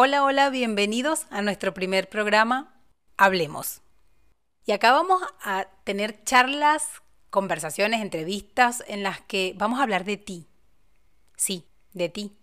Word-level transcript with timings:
Hola, 0.00 0.22
hola, 0.22 0.48
bienvenidos 0.50 1.26
a 1.28 1.42
nuestro 1.42 1.74
primer 1.74 2.08
programa 2.08 2.72
Hablemos. 3.16 3.82
Y 4.64 4.70
acá 4.70 4.92
vamos 4.92 5.20
a 5.42 5.66
tener 5.82 6.22
charlas, 6.22 7.02
conversaciones, 7.30 8.00
entrevistas 8.00 8.84
en 8.86 9.02
las 9.02 9.20
que 9.22 9.56
vamos 9.58 9.80
a 9.80 9.82
hablar 9.82 10.04
de 10.04 10.16
ti. 10.16 10.46
Sí, 11.34 11.66
de 11.94 12.08
ti. 12.08 12.36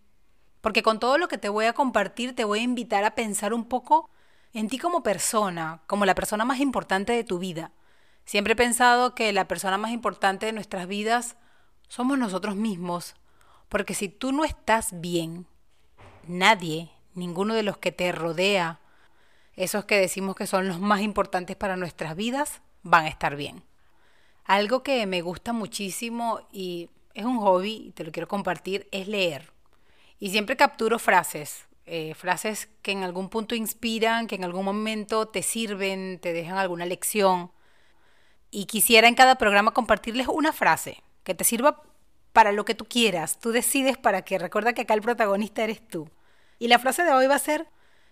Porque 0.60 0.84
con 0.84 1.00
todo 1.00 1.18
lo 1.18 1.30
que 1.30 1.38
te 1.38 1.48
voy 1.48 1.64
a 1.64 1.72
compartir 1.72 2.36
te 2.36 2.44
voy 2.44 2.60
a 2.60 2.64
invitar 2.64 3.06
a 3.06 3.16
pensar 3.16 3.54
un 3.54 3.64
poco 3.64 4.10
en 4.52 4.68
ti 4.68 4.78
como 4.78 5.02
persona, 5.02 5.82
como 5.88 6.06
la 6.06 6.14
persona 6.14 6.44
más 6.44 6.60
importante 6.60 7.14
de 7.14 7.24
tu 7.24 7.40
vida. 7.40 7.72
Siempre 8.26 8.52
he 8.52 8.58
pensado 8.58 9.16
que 9.16 9.32
la 9.32 9.48
persona 9.48 9.78
más 9.78 9.92
importante 9.92 10.46
de 10.46 10.52
nuestras 10.52 10.88
vidas 10.88 11.38
somos 11.88 12.18
nosotros 12.18 12.58
mismos, 12.58 13.16
porque 13.70 13.94
si 13.94 14.10
tú 14.10 14.34
no 14.34 14.44
estás 14.44 15.00
bien, 15.00 15.48
nadie, 16.28 16.92
ninguno 17.16 17.54
de 17.54 17.64
los 17.64 17.78
que 17.78 17.92
te 17.92 18.12
rodea, 18.12 18.80
esos 19.56 19.86
que 19.86 19.98
decimos 19.98 20.36
que 20.36 20.48
son 20.48 20.68
los 20.68 20.80
más 20.80 21.02
importantes 21.02 21.56
para 21.56 21.78
nuestras 21.78 22.16
vidas, 22.16 22.62
van 22.84 23.06
a 23.06 23.10
estar 23.10 23.36
bien. 23.36 23.64
Algo 24.44 24.84
que 24.84 25.06
me 25.08 25.22
gusta 25.22 25.54
muchísimo 25.54 26.48
y 26.52 26.90
es 27.14 27.26
un 27.26 27.40
hobby 27.40 27.88
y 27.88 27.92
te 27.92 28.04
lo 28.04 28.12
quiero 28.12 28.28
compartir 28.28 28.88
es 28.92 29.08
leer. 29.08 29.52
Y 30.20 30.30
siempre 30.30 30.56
capturo 30.56 31.00
frases, 31.00 31.66
eh, 31.86 32.14
frases 32.14 32.70
que 32.82 32.92
en 32.92 33.04
algún 33.04 33.30
punto 33.30 33.56
inspiran, 33.56 34.28
que 34.28 34.36
en 34.36 34.44
algún 34.44 34.66
momento 34.66 35.28
te 35.28 35.42
sirven, 35.42 36.20
te 36.20 36.34
dejan 36.34 36.58
alguna 36.58 36.86
lección. 36.86 37.52
Y 38.52 38.66
quisiera 38.66 39.08
en 39.08 39.16
cada 39.16 39.36
programa 39.36 39.72
compartirles 39.72 40.28
una 40.28 40.54
frase 40.54 41.04
que 41.24 41.36
te 41.36 41.44
sirva 41.44 41.82
para 42.34 42.52
lo 42.52 42.66
que 42.66 42.76
tú 42.76 42.86
quieras. 42.86 43.40
Tú 43.40 43.52
decides 43.52 43.98
para 43.98 44.24
que 44.24 44.38
recuerda 44.38 44.74
que 44.74 44.82
acá 44.82 44.94
el 44.94 45.02
protagonista 45.02 45.64
eres 45.64 45.86
tú. 45.88 46.10
Y 46.60 46.68
la 46.68 46.80
frase 46.80 47.04
de 47.04 47.12
hoy 47.12 47.28
va 47.28 47.36
a 47.36 47.40
ser 47.40 47.68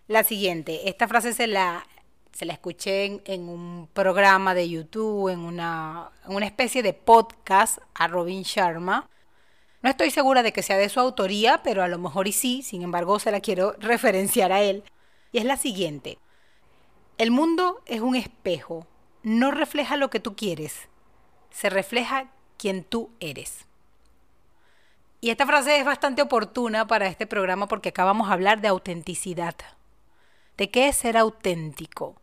la 0.07 0.23
siguiente. 0.23 0.89
Esta 0.89 1.07
frase 1.07 1.33
se 1.33 1.47
la, 1.47 1.85
se 2.31 2.45
la 2.45 2.53
escuché 2.53 3.21
en, 3.25 3.47
un 3.47 3.87
programa 3.93 4.53
de 4.53 4.69
YouTube, 4.69 5.29
en 5.29 5.39
una, 5.39 6.11
en 6.27 6.35
una 6.35 6.45
especie 6.45 6.83
de 6.83 6.93
podcast 6.93 7.79
a 7.93 8.07
Robin 8.07 8.43
Sharma. 8.43 9.09
No 9.81 9.89
estoy 9.89 10.11
segura 10.11 10.43
de 10.43 10.53
que 10.53 10.63
sea 10.63 10.77
de 10.77 10.89
su 10.89 10.99
autoría, 10.99 11.61
pero 11.63 11.83
a 11.83 11.87
lo 11.87 11.97
mejor 11.97 12.27
y 12.27 12.31
sí, 12.31 12.63
sin 12.63 12.81
embargo 12.81 13.19
se 13.19 13.31
la 13.31 13.39
quiero 13.39 13.73
referenciar 13.79 14.51
a 14.51 14.61
él. 14.61 14.83
Y 15.31 15.37
es 15.37 15.45
la 15.45 15.57
siguiente. 15.57 16.19
El 17.17 17.31
mundo 17.31 17.81
es 17.85 18.01
un 18.01 18.15
espejo, 18.15 18.87
no 19.21 19.51
refleja 19.51 19.97
lo 19.97 20.09
que 20.09 20.19
tú 20.19 20.35
quieres, 20.35 20.89
se 21.51 21.69
refleja 21.69 22.31
quien 22.57 22.83
tú 22.83 23.11
eres. 23.19 23.67
Y 25.23 25.29
esta 25.29 25.45
frase 25.45 25.77
es 25.77 25.85
bastante 25.85 26.21
oportuna 26.21 26.85
para 26.85 27.07
este 27.07 27.25
programa 27.25 27.69
porque 27.69 27.87
acá 27.87 28.03
vamos 28.03 28.27
a 28.27 28.33
hablar 28.33 28.59
de 28.59 28.67
autenticidad. 28.67 29.55
¿De 30.57 30.69
qué 30.69 30.89
es 30.89 30.97
ser 30.97 31.15
auténtico? 31.15 32.17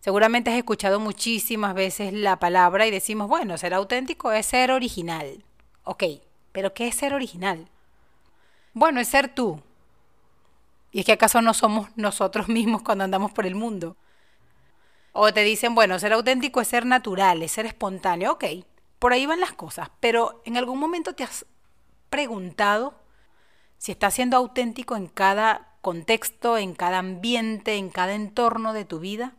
Seguramente 0.00 0.50
has 0.50 0.58
escuchado 0.58 1.00
muchísimas 1.00 1.72
veces 1.72 2.12
la 2.12 2.38
palabra 2.38 2.86
y 2.86 2.90
decimos, 2.90 3.28
bueno, 3.28 3.56
ser 3.56 3.72
auténtico 3.72 4.30
es 4.30 4.44
ser 4.44 4.72
original. 4.72 5.42
Ok, 5.84 6.04
pero 6.52 6.74
¿qué 6.74 6.88
es 6.88 6.96
ser 6.96 7.14
original? 7.14 7.66
Bueno, 8.74 9.00
es 9.00 9.08
ser 9.08 9.34
tú. 9.34 9.62
¿Y 10.92 11.00
es 11.00 11.06
que 11.06 11.12
acaso 11.12 11.40
no 11.40 11.54
somos 11.54 11.88
nosotros 11.96 12.48
mismos 12.48 12.82
cuando 12.82 13.04
andamos 13.04 13.32
por 13.32 13.46
el 13.46 13.54
mundo? 13.54 13.96
O 15.12 15.32
te 15.32 15.44
dicen, 15.44 15.74
bueno, 15.74 15.98
ser 15.98 16.12
auténtico 16.12 16.60
es 16.60 16.68
ser 16.68 16.84
natural, 16.84 17.42
es 17.42 17.52
ser 17.52 17.64
espontáneo. 17.64 18.32
Ok, 18.32 18.44
por 18.98 19.14
ahí 19.14 19.24
van 19.24 19.40
las 19.40 19.54
cosas, 19.54 19.88
pero 19.98 20.42
en 20.44 20.58
algún 20.58 20.78
momento 20.78 21.14
te 21.14 21.24
has 21.24 21.46
preguntado 22.14 22.94
si 23.76 23.90
estás 23.90 24.14
siendo 24.14 24.36
auténtico 24.36 24.94
en 24.94 25.08
cada 25.08 25.74
contexto, 25.80 26.56
en 26.56 26.72
cada 26.72 26.98
ambiente, 26.98 27.74
en 27.74 27.90
cada 27.90 28.14
entorno 28.14 28.72
de 28.72 28.84
tu 28.84 29.00
vida? 29.00 29.32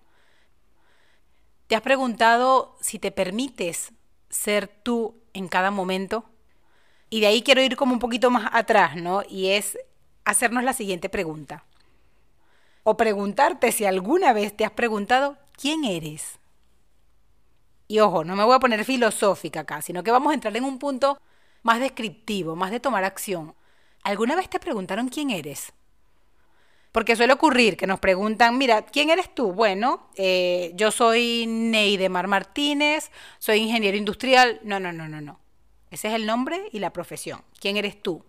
¿Te 1.68 1.78
has 1.78 1.82
preguntado 1.82 2.76
si 2.82 3.00
te 3.00 3.12
permites 3.12 3.94
ser 4.30 4.68
tú 4.68 5.16
en 5.32 5.48
cada 5.48 5.72
momento? 5.72 6.26
Y 7.10 7.22
de 7.22 7.28
ahí 7.28 7.44
quiero 7.44 7.62
ir 7.62 7.78
como 7.78 7.94
un 7.94 8.00
poquito 8.00 8.30
más 8.30 8.50
atrás, 8.52 8.98
¿no? 8.98 9.24
Y 9.30 9.52
es 9.52 9.80
hacernos 10.26 10.66
la 10.66 10.74
siguiente 10.74 11.08
pregunta. 11.08 11.64
O 12.84 12.98
preguntarte 12.98 13.72
si 13.72 13.86
alguna 13.86 14.34
vez 14.34 14.54
te 14.54 14.66
has 14.66 14.72
preguntado 14.72 15.38
quién 15.54 15.86
eres. 15.86 16.40
Y 17.88 18.00
ojo, 18.00 18.26
no 18.26 18.36
me 18.36 18.44
voy 18.44 18.56
a 18.56 18.60
poner 18.60 18.84
filosófica 18.84 19.62
acá, 19.62 19.82
sino 19.82 20.04
que 20.04 20.12
vamos 20.12 20.32
a 20.32 20.34
entrar 20.34 20.58
en 20.58 20.66
un 20.66 20.78
punto 20.78 21.18
más 21.66 21.80
descriptivo, 21.80 22.56
más 22.56 22.70
de 22.70 22.80
tomar 22.80 23.04
acción. 23.04 23.56
¿Alguna 24.04 24.36
vez 24.36 24.48
te 24.48 24.60
preguntaron 24.60 25.10
quién 25.10 25.32
eres? 25.32 25.74
Porque 26.92 27.16
suele 27.16 27.34
ocurrir 27.34 27.76
que 27.76 27.88
nos 27.88 28.00
preguntan, 28.00 28.60
mira, 28.60 28.84
¿quién 28.84 29.10
eres 29.10 29.34
tú? 29.34 29.52
Bueno, 29.52 30.08
eh, 30.16 30.74
yo 30.76 30.92
soy 30.92 31.46
Neidemar 31.48 32.28
Martínez, 32.28 33.10
soy 33.40 33.58
ingeniero 33.58 33.98
industrial. 33.98 34.60
No, 34.64 34.80
no, 34.80 34.94
no, 34.94 35.08
no, 35.08 35.22
no. 35.22 35.40
Ese 35.90 36.10
es 36.10 36.14
el 36.14 36.28
nombre 36.28 36.70
y 36.72 36.78
la 36.78 36.94
profesión. 36.94 37.42
¿Quién 37.60 37.78
eres 37.78 38.00
tú? 38.00 38.24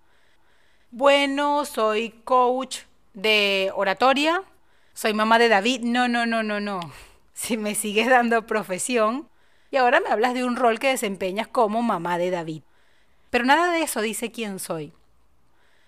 Bueno, 0.91 1.67
soy 1.67 2.23
coach 2.25 2.79
de 3.13 3.71
oratoria, 3.75 4.43
soy 4.95 5.13
mamá 5.13 5.39
de 5.39 5.51
David. 5.51 5.83
No, 5.83 6.09
no, 6.09 6.25
no, 6.25 6.43
no, 6.43 6.59
no. 6.59 6.81
Si 7.35 7.59
me 7.59 7.75
sigues 7.75 8.09
dando 8.09 8.47
profesión 8.47 9.29
y 9.71 9.77
ahora 9.77 10.01
me 10.01 10.09
hablas 10.09 10.33
de 10.33 10.43
un 10.43 10.57
rol 10.57 10.79
que 10.79 10.89
desempeñas 10.89 11.47
como 11.47 11.83
mamá 11.83 12.17
de 12.17 12.31
David. 12.31 12.63
Pero 13.31 13.45
nada 13.45 13.73
de 13.73 13.83
eso 13.83 14.01
dice 14.01 14.31
quién 14.31 14.59
soy. 14.59 14.93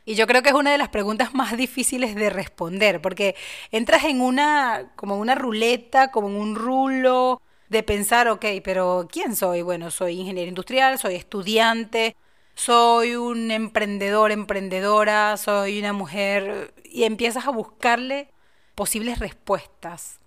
Y 0.04 0.15
yo 0.15 0.26
creo 0.26 0.43
que 0.43 0.49
es 0.49 0.54
una 0.54 0.72
de 0.72 0.78
las 0.78 0.88
preguntas 0.88 1.34
más 1.34 1.56
difíciles 1.56 2.15
de 2.15 2.31
responder, 2.31 3.00
porque 3.03 3.37
entras 3.71 4.04
en 4.04 4.22
una, 4.22 4.91
como 4.97 5.19
una 5.19 5.34
ruleta, 5.34 6.10
como 6.10 6.28
en 6.28 6.37
un 6.37 6.54
rulo 6.54 7.43
de 7.69 7.82
pensar, 7.82 8.28
ok, 8.28 8.44
pero 8.65 9.06
¿quién 9.10 9.37
soy? 9.37 9.60
Bueno, 9.62 9.91
soy 9.91 10.19
ingeniero 10.19 10.49
industrial, 10.49 10.99
soy 10.99 11.15
estudiante, 11.15 12.16
soy 12.54 13.16
un 13.16 13.50
emprendedor, 13.50 14.32
emprendedora, 14.32 15.37
soy 15.37 15.78
una 15.78 15.93
mujer, 15.93 16.72
y 16.84 17.05
empiezas 17.05 17.47
a 17.47 17.50
buscarle 17.50 18.31
posibles 18.75 19.19
respuestas. 19.19 20.19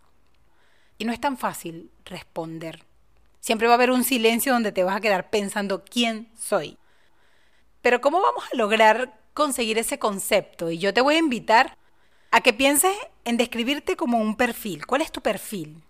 Y 0.97 1.05
no 1.05 1.11
es 1.11 1.19
tan 1.19 1.37
fácil 1.37 1.89
responder. 2.05 2.85
Siempre 3.39 3.67
va 3.67 3.73
a 3.73 3.77
haber 3.77 3.89
un 3.89 4.03
silencio 4.03 4.53
donde 4.53 4.71
te 4.71 4.83
vas 4.83 4.95
a 4.95 5.01
quedar 5.01 5.31
pensando 5.31 5.83
quién 5.83 6.29
soy. 6.37 6.77
Pero 7.81 8.01
¿cómo 8.01 8.21
vamos 8.21 8.43
a 8.51 8.55
lograr 8.55 9.19
conseguir 9.33 9.77
ese 9.77 9.99
concepto? 9.99 10.69
Y 10.69 10.77
yo 10.77 10.93
te 10.93 11.01
voy 11.01 11.15
a 11.15 11.19
invitar 11.19 11.77
a 12.31 12.41
que 12.41 12.53
pienses 12.53 12.95
en 13.25 13.37
describirte 13.37 13.95
como 13.95 14.17
un 14.17 14.35
perfil. 14.35 14.85
¿Cuál 14.85 15.01
es 15.01 15.11
tu 15.11 15.21
perfil? 15.21 15.83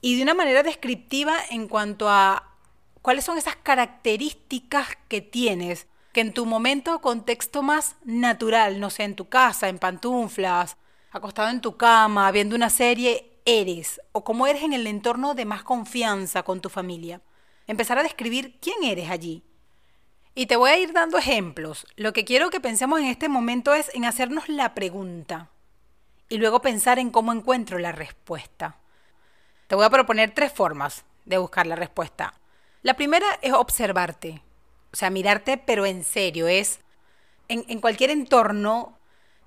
Y 0.00 0.16
de 0.16 0.22
una 0.22 0.34
manera 0.34 0.62
descriptiva 0.62 1.36
en 1.50 1.68
cuanto 1.68 2.08
a 2.08 2.56
cuáles 3.02 3.24
son 3.24 3.38
esas 3.38 3.56
características 3.56 4.88
que 5.08 5.20
tienes 5.20 5.86
que 6.12 6.20
en 6.20 6.34
tu 6.34 6.44
momento 6.44 6.94
o 6.94 7.00
contexto 7.00 7.62
más 7.62 7.96
natural, 8.04 8.80
no 8.80 8.90
sé, 8.90 9.04
en 9.04 9.16
tu 9.16 9.28
casa, 9.28 9.68
en 9.68 9.78
pantuflas, 9.78 10.76
acostado 11.10 11.48
en 11.48 11.60
tu 11.60 11.76
cama, 11.76 12.30
viendo 12.30 12.54
una 12.54 12.68
serie, 12.68 13.40
eres 13.44 14.00
o 14.12 14.22
cómo 14.22 14.46
eres 14.46 14.62
en 14.62 14.72
el 14.72 14.86
entorno 14.86 15.34
de 15.34 15.44
más 15.44 15.62
confianza 15.62 16.42
con 16.42 16.60
tu 16.60 16.68
familia. 16.68 17.22
Empezar 17.66 17.98
a 17.98 18.02
describir 18.02 18.58
quién 18.60 18.84
eres 18.84 19.08
allí. 19.08 19.42
Y 20.34 20.46
te 20.46 20.56
voy 20.56 20.70
a 20.70 20.78
ir 20.78 20.92
dando 20.92 21.18
ejemplos. 21.18 21.86
Lo 21.96 22.14
que 22.14 22.24
quiero 22.24 22.48
que 22.48 22.60
pensemos 22.60 23.00
en 23.00 23.06
este 23.06 23.28
momento 23.28 23.74
es 23.74 23.90
en 23.94 24.06
hacernos 24.06 24.48
la 24.48 24.74
pregunta 24.74 25.50
y 26.30 26.38
luego 26.38 26.62
pensar 26.62 26.98
en 26.98 27.10
cómo 27.10 27.32
encuentro 27.32 27.78
la 27.78 27.92
respuesta. 27.92 28.76
Te 29.66 29.74
voy 29.74 29.84
a 29.84 29.90
proponer 29.90 30.30
tres 30.30 30.50
formas 30.50 31.04
de 31.26 31.36
buscar 31.36 31.66
la 31.66 31.76
respuesta. 31.76 32.32
La 32.80 32.94
primera 32.94 33.26
es 33.42 33.52
observarte, 33.52 34.42
o 34.92 34.96
sea, 34.96 35.10
mirarte 35.10 35.58
pero 35.58 35.84
en 35.84 36.02
serio, 36.02 36.48
es 36.48 36.80
en, 37.48 37.80
cualquier 37.80 38.08
entorno, 38.08 38.98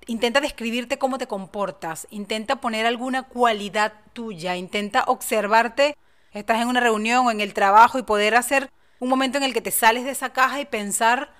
intenta 0.06 0.40
describirte 0.40 0.98
cómo 0.98 1.18
te 1.18 1.26
comportas, 1.26 2.06
intenta 2.10 2.60
poner 2.60 2.86
alguna 2.86 3.24
cualidad 3.24 3.92
tuya, 4.12 4.54
intenta 4.54 5.02
observarte, 5.08 5.96
estás 6.30 6.62
en 6.62 6.68
una 6.68 6.80
reunión 6.80 7.26
o 7.26 7.30
en 7.32 7.40
el 7.40 7.52
trabajo 7.52 7.98
y 7.98 8.04
poder 8.04 8.36
hacer 8.36 8.70
un 8.98 9.08
momento 9.08 9.38
en 9.38 9.44
el 9.44 9.52
que 9.52 9.60
te 9.60 9.70
sales 9.70 10.04
de 10.04 10.10
esa 10.10 10.32
caja 10.32 10.60
y 10.60 10.66
pensar, 10.66 11.32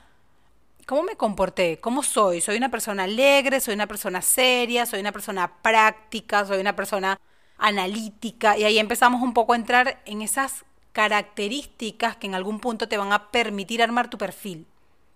¿cómo 0.86 1.02
me 1.02 1.16
comporté? 1.16 1.80
¿Cómo 1.80 2.02
soy? 2.02 2.40
¿Soy 2.40 2.56
una 2.56 2.70
persona 2.70 3.04
alegre? 3.04 3.60
¿Soy 3.60 3.74
una 3.74 3.86
persona 3.86 4.22
seria? 4.22 4.86
¿Soy 4.86 5.00
una 5.00 5.12
persona 5.12 5.62
práctica? 5.62 6.44
¿Soy 6.44 6.60
una 6.60 6.76
persona 6.76 7.18
analítica? 7.58 8.58
Y 8.58 8.64
ahí 8.64 8.78
empezamos 8.78 9.22
un 9.22 9.34
poco 9.34 9.52
a 9.52 9.56
entrar 9.56 10.02
en 10.04 10.22
esas 10.22 10.64
características 10.92 12.16
que 12.16 12.26
en 12.26 12.34
algún 12.34 12.60
punto 12.60 12.88
te 12.88 12.98
van 12.98 13.12
a 13.12 13.30
permitir 13.30 13.82
armar 13.82 14.08
tu 14.10 14.18
perfil 14.18 14.66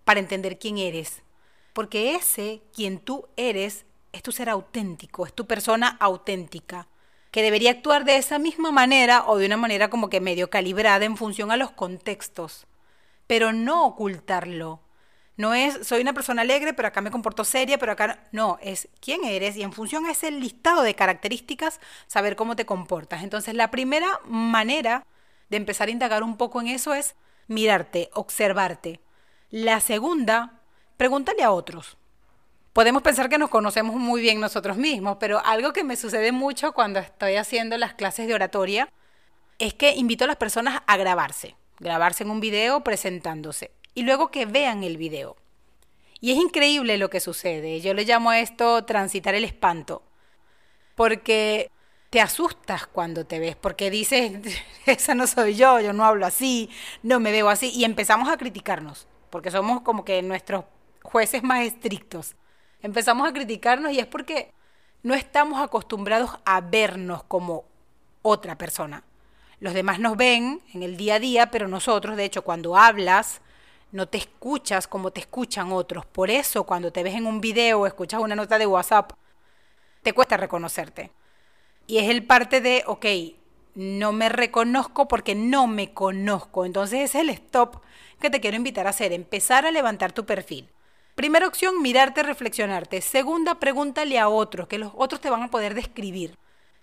para 0.04 0.20
entender 0.20 0.58
quién 0.58 0.78
eres. 0.78 1.22
Porque 1.72 2.14
ese, 2.14 2.62
quien 2.74 2.98
tú 2.98 3.26
eres, 3.36 3.86
es 4.12 4.22
tu 4.22 4.32
ser 4.32 4.48
auténtico, 4.48 5.24
es 5.24 5.32
tu 5.32 5.46
persona 5.46 5.96
auténtica 6.00 6.88
que 7.30 7.42
debería 7.42 7.70
actuar 7.70 8.04
de 8.04 8.16
esa 8.16 8.38
misma 8.38 8.72
manera 8.72 9.24
o 9.26 9.38
de 9.38 9.46
una 9.46 9.56
manera 9.56 9.88
como 9.88 10.10
que 10.10 10.20
medio 10.20 10.50
calibrada 10.50 11.04
en 11.04 11.16
función 11.16 11.50
a 11.50 11.56
los 11.56 11.70
contextos, 11.70 12.66
pero 13.26 13.52
no 13.52 13.86
ocultarlo, 13.86 14.82
No 15.36 15.54
es 15.54 15.86
soy 15.86 16.02
una 16.02 16.12
persona 16.12 16.42
alegre, 16.42 16.74
pero 16.74 16.88
acá 16.88 17.00
me 17.00 17.10
comporto 17.10 17.44
seria, 17.44 17.78
pero 17.78 17.92
acá 17.92 18.28
no, 18.32 18.58
es 18.60 18.88
quién 19.00 19.24
eres 19.24 19.56
y 19.56 19.62
en 19.62 19.72
función 19.72 20.04
a 20.04 20.10
ese 20.10 20.30
listado 20.30 20.82
de 20.82 20.94
características 20.94 21.80
saber 22.08 22.36
cómo 22.36 22.56
te 22.56 22.66
comportas. 22.66 23.22
Entonces, 23.22 23.54
la 23.54 23.70
primera 23.70 24.20
manera 24.26 25.06
de 25.48 25.56
empezar 25.56 25.88
a 25.88 25.92
indagar 25.92 26.22
un 26.22 26.36
poco 26.36 26.60
en 26.60 26.68
eso 26.68 26.92
es 26.94 27.16
mirarte, 27.46 28.10
observarte. 28.12 29.00
La 29.50 29.80
segunda, 29.80 30.60
pregúntale 30.96 31.42
a 31.42 31.52
otros. 31.52 31.96
Podemos 32.72 33.02
pensar 33.02 33.28
que 33.28 33.38
nos 33.38 33.50
conocemos 33.50 33.96
muy 33.96 34.20
bien 34.20 34.38
nosotros 34.38 34.76
mismos, 34.76 35.16
pero 35.18 35.44
algo 35.44 35.72
que 35.72 35.82
me 35.82 35.96
sucede 35.96 36.30
mucho 36.30 36.72
cuando 36.72 37.00
estoy 37.00 37.34
haciendo 37.34 37.76
las 37.76 37.94
clases 37.94 38.28
de 38.28 38.34
oratoria 38.34 38.88
es 39.58 39.74
que 39.74 39.96
invito 39.96 40.24
a 40.24 40.28
las 40.28 40.36
personas 40.36 40.80
a 40.86 40.96
grabarse, 40.96 41.56
grabarse 41.80 42.22
en 42.22 42.30
un 42.30 42.38
video 42.38 42.84
presentándose 42.84 43.72
y 43.94 44.02
luego 44.02 44.30
que 44.30 44.46
vean 44.46 44.84
el 44.84 44.98
video. 44.98 45.36
Y 46.20 46.30
es 46.30 46.38
increíble 46.38 46.96
lo 46.96 47.10
que 47.10 47.18
sucede. 47.18 47.80
Yo 47.80 47.92
le 47.92 48.04
llamo 48.04 48.30
a 48.30 48.38
esto 48.38 48.84
transitar 48.84 49.34
el 49.34 49.44
espanto. 49.44 50.02
Porque 50.94 51.70
te 52.10 52.20
asustas 52.20 52.86
cuando 52.86 53.24
te 53.24 53.38
ves, 53.38 53.56
porque 53.56 53.90
dices, 53.90 54.32
esa 54.86 55.14
no 55.14 55.26
soy 55.26 55.54
yo, 55.54 55.80
yo 55.80 55.92
no 55.92 56.04
hablo 56.04 56.26
así, 56.26 56.70
no 57.02 57.20
me 57.20 57.32
veo 57.32 57.48
así, 57.48 57.70
y 57.70 57.84
empezamos 57.84 58.28
a 58.28 58.36
criticarnos, 58.36 59.06
porque 59.30 59.50
somos 59.50 59.80
como 59.82 60.04
que 60.04 60.20
nuestros 60.20 60.64
jueces 61.02 61.42
más 61.42 61.64
estrictos. 61.64 62.34
Empezamos 62.82 63.28
a 63.28 63.32
criticarnos 63.32 63.92
y 63.92 63.98
es 63.98 64.06
porque 64.06 64.52
no 65.02 65.14
estamos 65.14 65.60
acostumbrados 65.60 66.30
a 66.44 66.60
vernos 66.60 67.22
como 67.24 67.64
otra 68.22 68.56
persona. 68.56 69.04
Los 69.60 69.74
demás 69.74 69.98
nos 69.98 70.16
ven 70.16 70.62
en 70.72 70.82
el 70.82 70.96
día 70.96 71.16
a 71.16 71.20
día, 71.20 71.50
pero 71.50 71.68
nosotros, 71.68 72.16
de 72.16 72.24
hecho, 72.24 72.42
cuando 72.42 72.76
hablas, 72.76 73.42
no 73.92 74.06
te 74.08 74.18
escuchas 74.18 74.86
como 74.86 75.10
te 75.10 75.20
escuchan 75.20 75.72
otros. 75.72 76.06
Por 76.06 76.30
eso 76.30 76.64
cuando 76.64 76.92
te 76.92 77.02
ves 77.02 77.14
en 77.14 77.26
un 77.26 77.40
video 77.40 77.80
o 77.80 77.86
escuchas 77.86 78.20
una 78.20 78.36
nota 78.36 78.58
de 78.58 78.66
WhatsApp, 78.66 79.12
te 80.02 80.12
cuesta 80.12 80.36
reconocerte. 80.36 81.10
Y 81.86 81.98
es 81.98 82.08
el 82.08 82.24
parte 82.24 82.60
de, 82.60 82.84
ok, 82.86 83.06
no 83.74 84.12
me 84.12 84.28
reconozco 84.28 85.08
porque 85.08 85.34
no 85.34 85.66
me 85.66 85.92
conozco. 85.92 86.64
Entonces 86.64 87.00
ese 87.00 87.18
es 87.18 87.24
el 87.24 87.30
stop 87.30 87.82
que 88.20 88.30
te 88.30 88.40
quiero 88.40 88.56
invitar 88.56 88.86
a 88.86 88.90
hacer, 88.90 89.12
empezar 89.12 89.66
a 89.66 89.70
levantar 89.70 90.12
tu 90.12 90.24
perfil. 90.24 90.68
Primera 91.20 91.46
opción, 91.46 91.82
mirarte, 91.82 92.22
reflexionarte. 92.22 93.02
Segunda, 93.02 93.56
pregúntale 93.56 94.18
a 94.18 94.30
otros, 94.30 94.66
que 94.66 94.78
los 94.78 94.90
otros 94.96 95.20
te 95.20 95.28
van 95.28 95.42
a 95.42 95.50
poder 95.50 95.74
describir. 95.74 96.38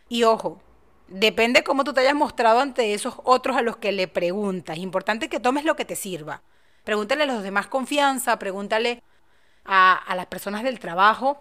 Y 0.10 0.25
ojo, 0.25 0.62
depende 1.07 1.63
cómo 1.63 1.84
tú 1.84 1.92
te 1.92 2.01
hayas 2.01 2.13
mostrado 2.13 2.60
ante 2.60 2.94
esos 2.94 3.16
otros 3.24 3.57
a 3.57 3.63
los 3.63 3.78
que 3.78 3.92
le 3.92 4.07
preguntas. 4.07 4.78
Importante 4.78 5.28
que 5.28 5.39
tomes 5.39 5.66
lo 5.66 5.75
que 5.75 5.86
te 5.86 5.95
sirva. 5.95 6.44
Pregúntale 6.84 7.24
a 7.24 7.25
los 7.25 7.42
demás 7.42 7.66
confianza, 7.66 8.38
pregúntale 8.38 9.01
a, 9.66 10.13
las 10.16 10.28
personas 10.28 10.62
del 10.62 10.78
trabajo 10.78 11.39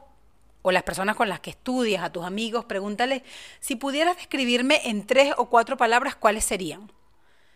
o 0.62 0.72
las 0.72 0.82
personas 0.82 1.16
con 1.16 1.28
las 1.28 1.40
que 1.40 1.50
estudias, 1.50 2.02
a 2.02 2.10
tus 2.10 2.24
amigos, 2.24 2.64
pregúntale 2.64 3.24
si 3.60 3.76
pudieras 3.76 4.16
describirme 4.16 4.80
en 4.88 5.06
tres 5.06 5.34
o 5.36 5.50
cuatro 5.50 5.76
palabras, 5.76 6.16
¿cuáles 6.16 6.46
serían? 6.46 6.90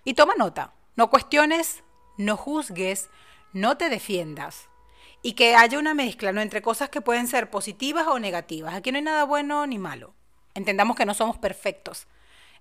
Y 0.04 0.12
toma 0.12 0.34
nota, 0.37 0.75
no 0.96 1.08
cuestiones, 1.08 1.82
no 2.19 2.37
juzgues, 2.37 3.08
no 3.54 3.78
te 3.78 3.88
defiendas. 3.88 4.69
Y 5.22 5.32
que 5.34 5.55
haya 5.55 5.78
una 5.78 5.94
mezcla, 5.94 6.32
¿no? 6.32 6.40
Entre 6.40 6.62
cosas 6.62 6.88
que 6.88 7.00
pueden 7.00 7.26
ser 7.28 7.50
positivas 7.50 8.06
o 8.08 8.19
negativas. 8.19 8.75
Aquí 8.75 8.90
no 8.90 8.99
hay 8.99 9.05
nada 9.05 9.25
bueno 9.25 9.67
ni 9.67 9.78
malo. 9.78 10.14
Entendamos 10.55 10.96
que 10.96 11.05
no 11.06 11.14
somos 11.14 11.38
perfectos. 11.38 12.06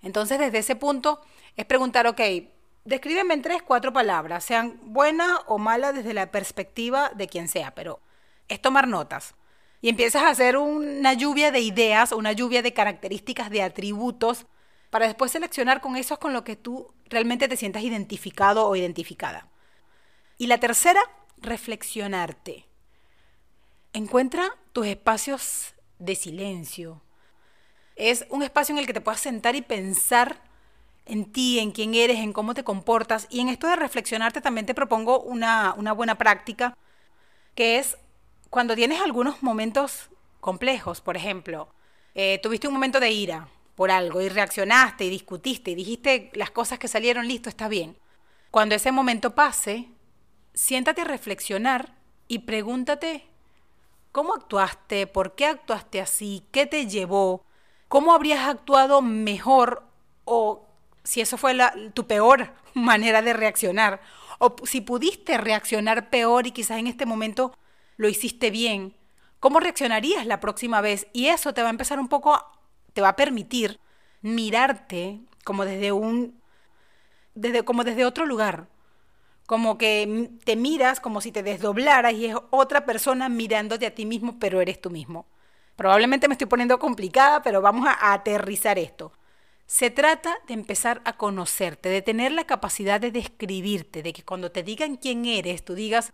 Entonces, 0.02 0.40
desde 0.40 0.60
ese 0.60 0.76
punto, 0.76 1.22
es 1.56 1.66
preguntar, 1.66 2.08
ok, 2.08 2.22
descríbeme 2.86 3.34
en 3.34 3.42
tres, 3.42 3.62
cuatro 3.62 3.94
palabras, 3.94 4.44
sean 4.44 4.80
buenas 4.84 5.40
o 5.48 5.58
malas 5.58 5.96
desde 5.96 6.14
la 6.14 6.32
perspectiva 6.32 7.12
de 7.16 7.28
quien 7.28 7.48
sea, 7.48 7.74
pero 7.76 8.00
es 8.48 8.62
tomar 8.62 8.88
notas. 8.88 9.36
Y 9.82 9.90
empiezas 9.90 10.24
a 10.24 10.30
hacer 10.30 10.58
una 10.58 11.14
lluvia 11.14 11.52
de 11.52 11.62
ideas, 11.62 12.12
una 12.12 12.34
lluvia 12.34 12.62
de 12.62 12.74
características, 12.74 13.50
de 13.50 13.64
atributos, 13.64 14.46
para 14.90 15.06
después 15.06 15.32
seleccionar 15.32 15.82
con 15.82 15.96
esos 15.96 16.18
con 16.18 16.34
lo 16.34 16.44
que 16.44 16.56
tú 16.56 16.94
realmente 17.06 17.48
te 17.48 17.56
sientas 17.56 17.84
identificado 17.84 18.68
o 18.68 18.76
identificada. 18.76 19.48
Y 20.38 20.48
la 20.48 20.58
tercera, 20.58 21.02
reflexionarte. 21.42 22.66
Encuentra 23.94 24.56
tus 24.74 24.86
espacios 24.88 25.74
de 25.98 26.16
silencio. 26.16 27.02
Es 27.96 28.26
un 28.30 28.44
espacio 28.44 28.74
en 28.74 28.80
el 28.80 28.88
que 28.88 28.94
te 28.94 29.02
puedas 29.02 29.20
sentar 29.20 29.56
y 29.56 29.62
pensar 29.62 30.42
en 31.06 31.32
ti, 31.32 31.60
en 31.60 31.72
quién 31.72 31.96
eres, 31.96 32.18
en 32.18 32.34
cómo 32.34 32.54
te 32.54 32.64
comportas. 32.64 33.28
Y 33.30 33.40
en 33.42 33.50
esto 33.50 33.68
de 33.68 33.76
reflexionarte 33.76 34.42
también 34.42 34.66
te 34.66 34.76
propongo 34.76 35.22
una, 35.22 35.74
buena 35.94 36.16
práctica, 36.16 36.78
que 37.56 37.80
es 37.80 37.98
cuando 38.50 38.76
tienes 38.76 39.02
algunos 39.02 39.44
momentos 39.44 40.10
complejos, 40.40 41.02
por 41.02 41.18
ejemplo, 41.18 41.70
eh, 42.16 42.40
tuviste 42.42 42.68
un 42.68 42.74
momento 42.74 43.00
de 43.00 43.12
ira 43.12 43.50
por 43.76 43.92
algo 43.92 44.22
y 44.22 44.30
reaccionaste 44.30 45.06
y 45.06 45.10
discutiste 45.10 45.72
y 45.72 45.76
dijiste 45.76 46.32
las 46.34 46.52
cosas 46.52 46.80
que 46.80 46.88
salieron, 46.88 47.28
listo, 47.28 47.50
está 47.50 47.68
bien. 47.68 47.98
Cuando 48.52 48.76
ese 48.76 48.92
momento 48.92 49.36
pase, 49.36 49.90
siéntate 50.60 51.02
a 51.02 51.06
reflexionar 51.06 51.96
y 52.28 52.40
pregúntate 52.40 53.26
cómo 54.12 54.34
actuaste, 54.34 55.08
por 55.08 55.34
qué 55.34 55.46
actuaste 55.46 56.02
así, 56.02 56.44
qué 56.52 56.66
te 56.66 56.86
llevó, 56.86 57.46
cómo 57.88 58.14
habrías 58.14 58.46
actuado 58.46 59.02
mejor 59.02 59.84
o 60.26 60.68
si 61.06 61.22
eso 61.22 61.38
fue 61.38 61.58
tu 61.94 62.08
peor 62.08 62.52
manera 62.74 63.22
de 63.22 63.32
reaccionar, 63.32 64.02
o 64.38 64.54
si 64.66 64.82
pudiste 64.82 65.38
reaccionar 65.38 66.10
peor 66.10 66.46
y 66.46 66.52
quizás 66.52 66.78
en 66.78 66.88
este 66.88 67.06
momento 67.06 67.58
lo 67.96 68.10
hiciste 68.10 68.52
bien, 68.52 68.94
¿cómo 69.40 69.62
reaccionarías 69.62 70.26
la 70.26 70.42
próxima 70.42 70.82
vez? 70.82 71.08
Y 71.14 71.28
eso 71.28 71.54
te 71.54 71.62
va 71.62 71.70
a 71.70 71.72
empezar 71.72 72.02
un 72.02 72.10
poco, 72.10 72.38
te 72.92 73.00
va 73.00 73.10
a 73.10 73.16
permitir 73.16 73.80
mirarte 74.22 75.22
como 75.46 75.64
desde 75.64 75.94
un, 75.94 76.42
desde, 77.34 77.64
como 77.64 77.86
desde 77.86 78.04
otro 78.04 78.26
lugar, 78.26 78.68
como 79.50 79.80
que 79.80 80.30
te 80.44 80.56
miras 80.56 81.00
como 81.00 81.22
si 81.22 81.32
te 81.32 81.42
desdoblaras 81.42 82.14
y 82.14 82.28
es 82.28 82.36
otra 82.52 82.86
persona 82.86 83.30
mirándote 83.30 83.88
a 83.88 83.96
ti 83.96 84.06
mismo, 84.06 84.38
pero 84.38 84.62
eres 84.62 84.80
tú 84.80 84.92
mismo. 84.92 85.26
Probablemente 85.76 86.28
me 86.28 86.36
estoy 86.36 86.46
poniendo 86.46 86.78
complicada, 86.78 87.42
pero 87.42 87.60
vamos 87.60 87.88
a 87.88 88.14
aterrizar 88.14 88.78
esto. 88.78 89.12
Se 89.66 89.90
trata 89.90 90.38
de 90.48 90.54
empezar 90.54 91.02
a 91.04 91.18
conocerte, 91.18 91.90
de 91.90 92.04
tener 92.04 92.32
la 92.32 92.44
capacidad 92.44 93.02
de 93.02 93.10
describirte, 93.10 94.04
de 94.04 94.14
que 94.14 94.22
cuando 94.22 94.52
te 94.52 94.62
digan 94.62 94.98
quién 94.98 95.26
eres, 95.26 95.66
tú 95.66 95.74
digas, 95.74 96.14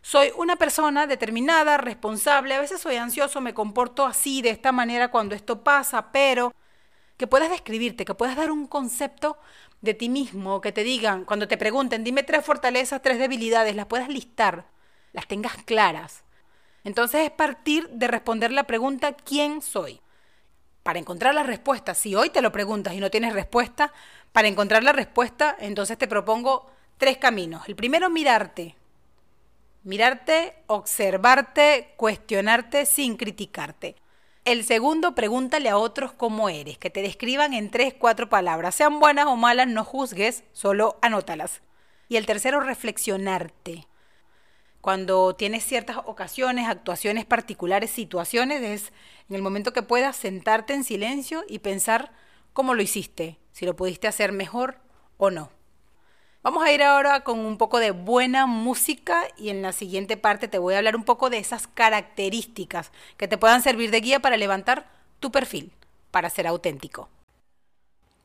soy 0.00 0.32
una 0.36 0.56
persona 0.56 1.06
determinada, 1.06 1.76
responsable, 1.76 2.54
a 2.54 2.60
veces 2.60 2.80
soy 2.80 2.96
ansioso, 2.96 3.40
me 3.40 3.54
comporto 3.54 4.04
así, 4.04 4.42
de 4.42 4.50
esta 4.50 4.72
manera 4.72 5.12
cuando 5.12 5.36
esto 5.36 5.62
pasa, 5.62 6.10
pero 6.10 6.52
que 7.16 7.28
puedas 7.28 7.50
describirte, 7.50 8.04
que 8.04 8.16
puedas 8.16 8.34
dar 8.34 8.50
un 8.50 8.66
concepto 8.66 9.38
de 9.82 9.94
ti 9.94 10.08
mismo, 10.08 10.60
que 10.60 10.72
te 10.72 10.84
digan, 10.84 11.24
cuando 11.24 11.46
te 11.46 11.58
pregunten, 11.58 12.04
dime 12.04 12.22
tres 12.22 12.44
fortalezas, 12.44 13.02
tres 13.02 13.18
debilidades, 13.18 13.76
las 13.76 13.86
puedas 13.86 14.08
listar, 14.08 14.66
las 15.12 15.26
tengas 15.26 15.56
claras. 15.64 16.24
Entonces 16.84 17.22
es 17.22 17.30
partir 17.30 17.88
de 17.90 18.08
responder 18.08 18.52
la 18.52 18.64
pregunta 18.64 19.12
¿quién 19.12 19.60
soy? 19.60 20.00
para 20.82 20.98
encontrar 20.98 21.34
la 21.34 21.42
respuesta, 21.42 21.94
si 21.94 22.14
hoy 22.14 22.30
te 22.30 22.42
lo 22.42 22.52
preguntas 22.52 22.94
y 22.94 23.00
no 23.00 23.10
tienes 23.10 23.34
respuesta, 23.34 23.92
para 24.32 24.48
encontrar 24.48 24.82
la 24.82 24.92
respuesta, 24.92 25.56
entonces 25.60 25.96
te 25.98 26.08
propongo 26.08 26.70
tres 26.98 27.18
caminos. 27.18 27.68
El 27.68 27.76
primero, 27.76 28.10
mirarte. 28.10 28.76
Mirarte, 29.84 30.54
observarte, 30.68 31.94
cuestionarte 31.96 32.86
sin 32.86 33.16
criticarte. 33.16 33.96
El 34.44 34.64
segundo, 34.64 35.14
pregúntale 35.14 35.68
a 35.68 35.76
otros 35.76 36.12
cómo 36.12 36.48
eres, 36.48 36.76
que 36.78 36.90
te 36.90 37.02
describan 37.02 37.54
en 37.54 37.70
tres, 37.70 37.94
cuatro 37.94 38.28
palabras. 38.28 38.74
Sean 38.74 38.98
buenas 38.98 39.26
o 39.26 39.36
malas, 39.36 39.68
no 39.68 39.84
juzgues, 39.84 40.44
solo 40.52 40.98
anótalas. 41.00 41.62
Y 42.08 42.16
el 42.16 42.26
tercero, 42.26 42.60
reflexionarte 42.60 43.86
cuando 44.82 45.36
tienes 45.36 45.64
ciertas 45.64 45.98
ocasiones, 46.06 46.68
actuaciones 46.68 47.24
particulares, 47.24 47.88
situaciones, 47.92 48.62
es 48.62 48.92
en 49.30 49.36
el 49.36 49.42
momento 49.42 49.72
que 49.72 49.82
puedas 49.82 50.16
sentarte 50.16 50.74
en 50.74 50.82
silencio 50.82 51.44
y 51.48 51.60
pensar 51.60 52.12
cómo 52.52 52.74
lo 52.74 52.82
hiciste, 52.82 53.38
si 53.52 53.64
lo 53.64 53.76
pudiste 53.76 54.08
hacer 54.08 54.32
mejor 54.32 54.80
o 55.18 55.30
no. 55.30 55.50
Vamos 56.42 56.64
a 56.64 56.72
ir 56.72 56.82
ahora 56.82 57.22
con 57.22 57.38
un 57.38 57.56
poco 57.56 57.78
de 57.78 57.92
buena 57.92 58.46
música 58.46 59.22
y 59.38 59.50
en 59.50 59.62
la 59.62 59.70
siguiente 59.70 60.16
parte 60.16 60.48
te 60.48 60.58
voy 60.58 60.74
a 60.74 60.78
hablar 60.78 60.96
un 60.96 61.04
poco 61.04 61.30
de 61.30 61.38
esas 61.38 61.68
características 61.68 62.90
que 63.16 63.28
te 63.28 63.38
puedan 63.38 63.62
servir 63.62 63.92
de 63.92 64.00
guía 64.00 64.18
para 64.18 64.36
levantar 64.36 64.90
tu 65.20 65.30
perfil, 65.30 65.70
para 66.10 66.30
ser 66.30 66.48
auténtico. 66.48 67.08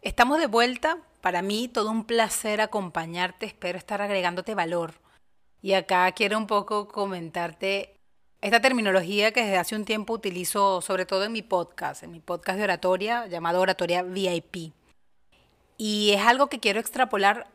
Estamos 0.02 0.40
de 0.40 0.48
vuelta. 0.48 0.98
Para 1.22 1.44
mí 1.44 1.68
todo 1.68 1.92
un 1.92 2.06
placer 2.06 2.60
acompañarte. 2.60 3.46
Espero 3.46 3.78
estar 3.78 4.02
agregándote 4.02 4.56
valor 4.56 4.96
y 5.62 5.74
acá 5.74 6.12
quiero 6.14 6.40
un 6.40 6.48
poco 6.48 6.88
comentarte 6.88 7.94
esta 8.42 8.62
terminología 8.62 9.32
que 9.32 9.44
desde 9.44 9.58
hace 9.58 9.76
un 9.76 9.86
tiempo 9.86 10.14
utilizo 10.14 10.82
sobre 10.82 11.06
todo 11.06 11.26
en 11.26 11.34
mi 11.34 11.44
podcast, 11.44 12.02
en 12.02 12.14
mi 12.14 12.20
podcast 12.20 12.58
de 12.58 12.64
oratoria 12.64 13.28
llamado 13.28 13.62
Oratoria 13.62 14.02
VIP. 14.02 14.74
Y 15.78 16.14
es 16.14 16.22
algo 16.26 16.48
que 16.48 16.60
quiero 16.60 16.80
extrapolar 16.80 17.48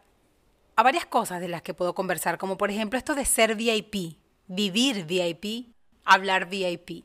a 0.76 0.82
varias 0.82 1.06
cosas 1.06 1.40
de 1.40 1.48
las 1.48 1.62
que 1.62 1.74
puedo 1.74 1.94
conversar, 1.94 2.38
como 2.38 2.56
por 2.56 2.70
ejemplo 2.70 2.98
esto 2.98 3.14
de 3.14 3.24
ser 3.24 3.54
VIP. 3.54 4.16
vivir 4.46 5.06
VIP, 5.06 5.74
hablar 6.04 6.48
VIP. 6.48 7.04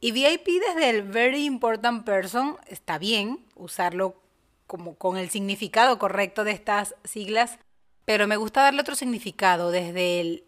Y 0.00 0.12
VIP 0.12 0.46
desde 0.66 0.90
el 0.90 1.02
Very 1.02 1.44
Important 1.44 2.04
Person 2.04 2.56
está 2.66 2.98
bien 2.98 3.44
usarlo 3.54 4.22
como 4.66 4.96
con 4.96 5.16
el 5.16 5.30
significado 5.30 5.98
correcto 5.98 6.44
de 6.44 6.52
estas 6.52 6.94
siglas, 7.04 7.58
pero 8.04 8.26
me 8.26 8.36
gusta 8.36 8.62
darle 8.62 8.80
otro 8.80 8.94
significado. 8.94 9.70
Desde 9.70 10.20
el 10.20 10.44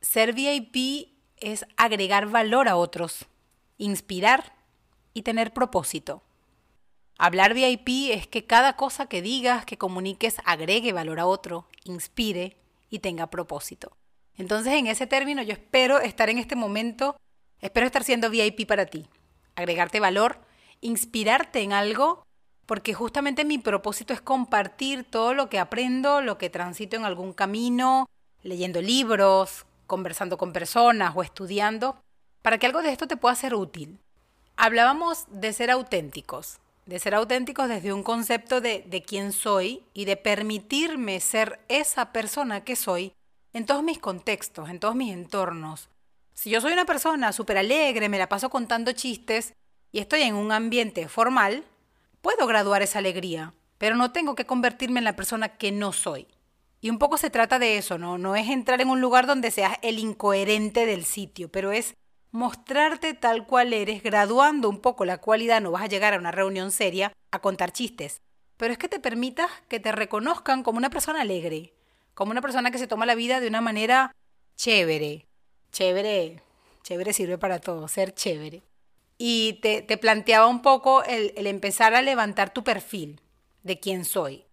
ser 0.00 0.32
VIP 0.32 1.08
es 1.36 1.66
agregar 1.76 2.26
valor 2.28 2.68
a 2.68 2.76
otros, 2.76 3.26
inspirar 3.78 4.54
y 5.12 5.22
tener 5.22 5.52
propósito. 5.52 6.22
Hablar 7.18 7.52
VIP 7.52 8.10
es 8.12 8.28
que 8.28 8.46
cada 8.46 8.76
cosa 8.76 9.06
que 9.06 9.22
digas, 9.22 9.64
que 9.64 9.76
comuniques, 9.76 10.36
agregue 10.44 10.92
valor 10.92 11.18
a 11.18 11.26
otro, 11.26 11.66
inspire 11.90 12.56
y 12.90 13.00
tenga 13.00 13.28
propósito. 13.28 13.96
Entonces, 14.36 14.72
en 14.74 14.86
ese 14.86 15.06
término, 15.06 15.42
yo 15.42 15.52
espero 15.52 15.98
estar 16.00 16.30
en 16.30 16.38
este 16.38 16.56
momento, 16.56 17.16
espero 17.60 17.86
estar 17.86 18.04
siendo 18.04 18.30
VIP 18.30 18.66
para 18.66 18.86
ti, 18.86 19.06
agregarte 19.56 20.00
valor, 20.00 20.40
inspirarte 20.80 21.60
en 21.60 21.72
algo, 21.72 22.22
porque 22.66 22.94
justamente 22.94 23.44
mi 23.44 23.58
propósito 23.58 24.12
es 24.12 24.20
compartir 24.20 25.04
todo 25.04 25.34
lo 25.34 25.48
que 25.48 25.58
aprendo, 25.58 26.20
lo 26.20 26.38
que 26.38 26.50
transito 26.50 26.96
en 26.96 27.04
algún 27.04 27.32
camino, 27.32 28.08
leyendo 28.42 28.80
libros, 28.80 29.66
conversando 29.86 30.38
con 30.38 30.52
personas 30.52 31.14
o 31.16 31.22
estudiando, 31.22 31.96
para 32.42 32.58
que 32.58 32.66
algo 32.66 32.82
de 32.82 32.92
esto 32.92 33.08
te 33.08 33.16
pueda 33.16 33.34
ser 33.34 33.54
útil. 33.54 33.98
Hablábamos 34.56 35.24
de 35.28 35.52
ser 35.52 35.70
auténticos 35.70 36.60
de 36.88 36.98
ser 36.98 37.14
auténticos 37.14 37.68
desde 37.68 37.92
un 37.92 38.02
concepto 38.02 38.62
de, 38.62 38.82
de 38.86 39.02
quién 39.02 39.32
soy 39.32 39.84
y 39.92 40.06
de 40.06 40.16
permitirme 40.16 41.20
ser 41.20 41.60
esa 41.68 42.12
persona 42.12 42.64
que 42.64 42.76
soy 42.76 43.12
en 43.52 43.66
todos 43.66 43.82
mis 43.82 43.98
contextos, 43.98 44.70
en 44.70 44.80
todos 44.80 44.94
mis 44.94 45.12
entornos. 45.12 45.90
Si 46.32 46.48
yo 46.48 46.62
soy 46.62 46.72
una 46.72 46.86
persona 46.86 47.34
súper 47.34 47.58
alegre, 47.58 48.08
me 48.08 48.16
la 48.16 48.30
paso 48.30 48.48
contando 48.48 48.92
chistes 48.92 49.52
y 49.92 49.98
estoy 49.98 50.22
en 50.22 50.34
un 50.34 50.50
ambiente 50.50 51.08
formal, 51.08 51.62
puedo 52.22 52.46
graduar 52.46 52.80
esa 52.80 53.00
alegría, 53.00 53.52
pero 53.76 53.94
no 53.94 54.12
tengo 54.12 54.34
que 54.34 54.46
convertirme 54.46 55.00
en 55.00 55.04
la 55.04 55.16
persona 55.16 55.58
que 55.58 55.72
no 55.72 55.92
soy. 55.92 56.26
Y 56.80 56.88
un 56.88 56.98
poco 56.98 57.18
se 57.18 57.28
trata 57.28 57.58
de 57.58 57.76
eso, 57.76 57.98
¿no? 57.98 58.16
No 58.16 58.34
es 58.34 58.48
entrar 58.48 58.80
en 58.80 58.88
un 58.88 59.02
lugar 59.02 59.26
donde 59.26 59.50
seas 59.50 59.76
el 59.82 59.98
incoherente 59.98 60.86
del 60.86 61.04
sitio, 61.04 61.50
pero 61.50 61.70
es 61.70 61.96
mostrarte 62.30 63.14
tal 63.14 63.46
cual 63.46 63.72
eres, 63.72 64.02
graduando 64.02 64.68
un 64.68 64.80
poco 64.80 65.04
la 65.04 65.18
cualidad, 65.18 65.60
no 65.60 65.70
vas 65.70 65.82
a 65.82 65.88
llegar 65.88 66.14
a 66.14 66.18
una 66.18 66.30
reunión 66.30 66.70
seria 66.70 67.12
a 67.30 67.38
contar 67.40 67.72
chistes, 67.72 68.20
pero 68.56 68.72
es 68.72 68.78
que 68.78 68.88
te 68.88 69.00
permitas 69.00 69.50
que 69.68 69.80
te 69.80 69.92
reconozcan 69.92 70.62
como 70.62 70.78
una 70.78 70.90
persona 70.90 71.22
alegre, 71.22 71.72
como 72.14 72.32
una 72.32 72.42
persona 72.42 72.70
que 72.70 72.78
se 72.78 72.86
toma 72.86 73.06
la 73.06 73.14
vida 73.14 73.40
de 73.40 73.48
una 73.48 73.60
manera 73.60 74.12
chévere. 74.56 75.26
Chévere, 75.70 76.42
chévere 76.82 77.12
sirve 77.12 77.38
para 77.38 77.60
todo, 77.60 77.86
ser 77.88 78.14
chévere. 78.14 78.62
Y 79.18 79.54
te, 79.62 79.82
te 79.82 79.98
planteaba 79.98 80.46
un 80.46 80.62
poco 80.62 81.04
el, 81.04 81.32
el 81.36 81.46
empezar 81.46 81.94
a 81.94 82.02
levantar 82.02 82.52
tu 82.52 82.64
perfil 82.64 83.20
de 83.62 83.78
quién 83.78 84.04
soy 84.04 84.47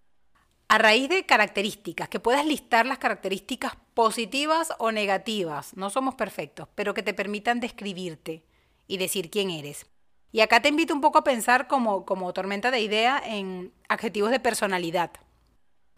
a 0.67 0.77
raíz 0.77 1.10
de 1.10 1.25
características, 1.25 2.10
que 2.10 2.19
puedas 2.19 2.45
listar 2.45 2.86
las 2.86 2.98
características 2.98 3.74
positivas 3.93 4.74
o 4.79 4.91
negativas, 4.91 5.75
no 5.75 5.89
somos 5.89 6.15
perfectos, 6.15 6.67
pero 6.75 6.93
que 6.93 7.03
te 7.03 7.13
permitan 7.13 7.60
describirte 7.60 8.43
y 8.88 8.98
decir 8.98 9.29
quién 9.29 9.51
eres. 9.51 9.86
Y 10.31 10.41
acá 10.41 10.62
te 10.62 10.69
invito 10.69 10.93
un 10.93 11.01
poco 11.01 11.19
a 11.19 11.24
pensar 11.24 11.67
como, 11.67 12.05
como 12.05 12.34
tormenta 12.34 12.72
de 12.72 12.81
idea 12.81 13.22
en 13.24 13.72
adjetivos 13.88 14.31
de 14.31 14.39
personalidad. 14.39 15.12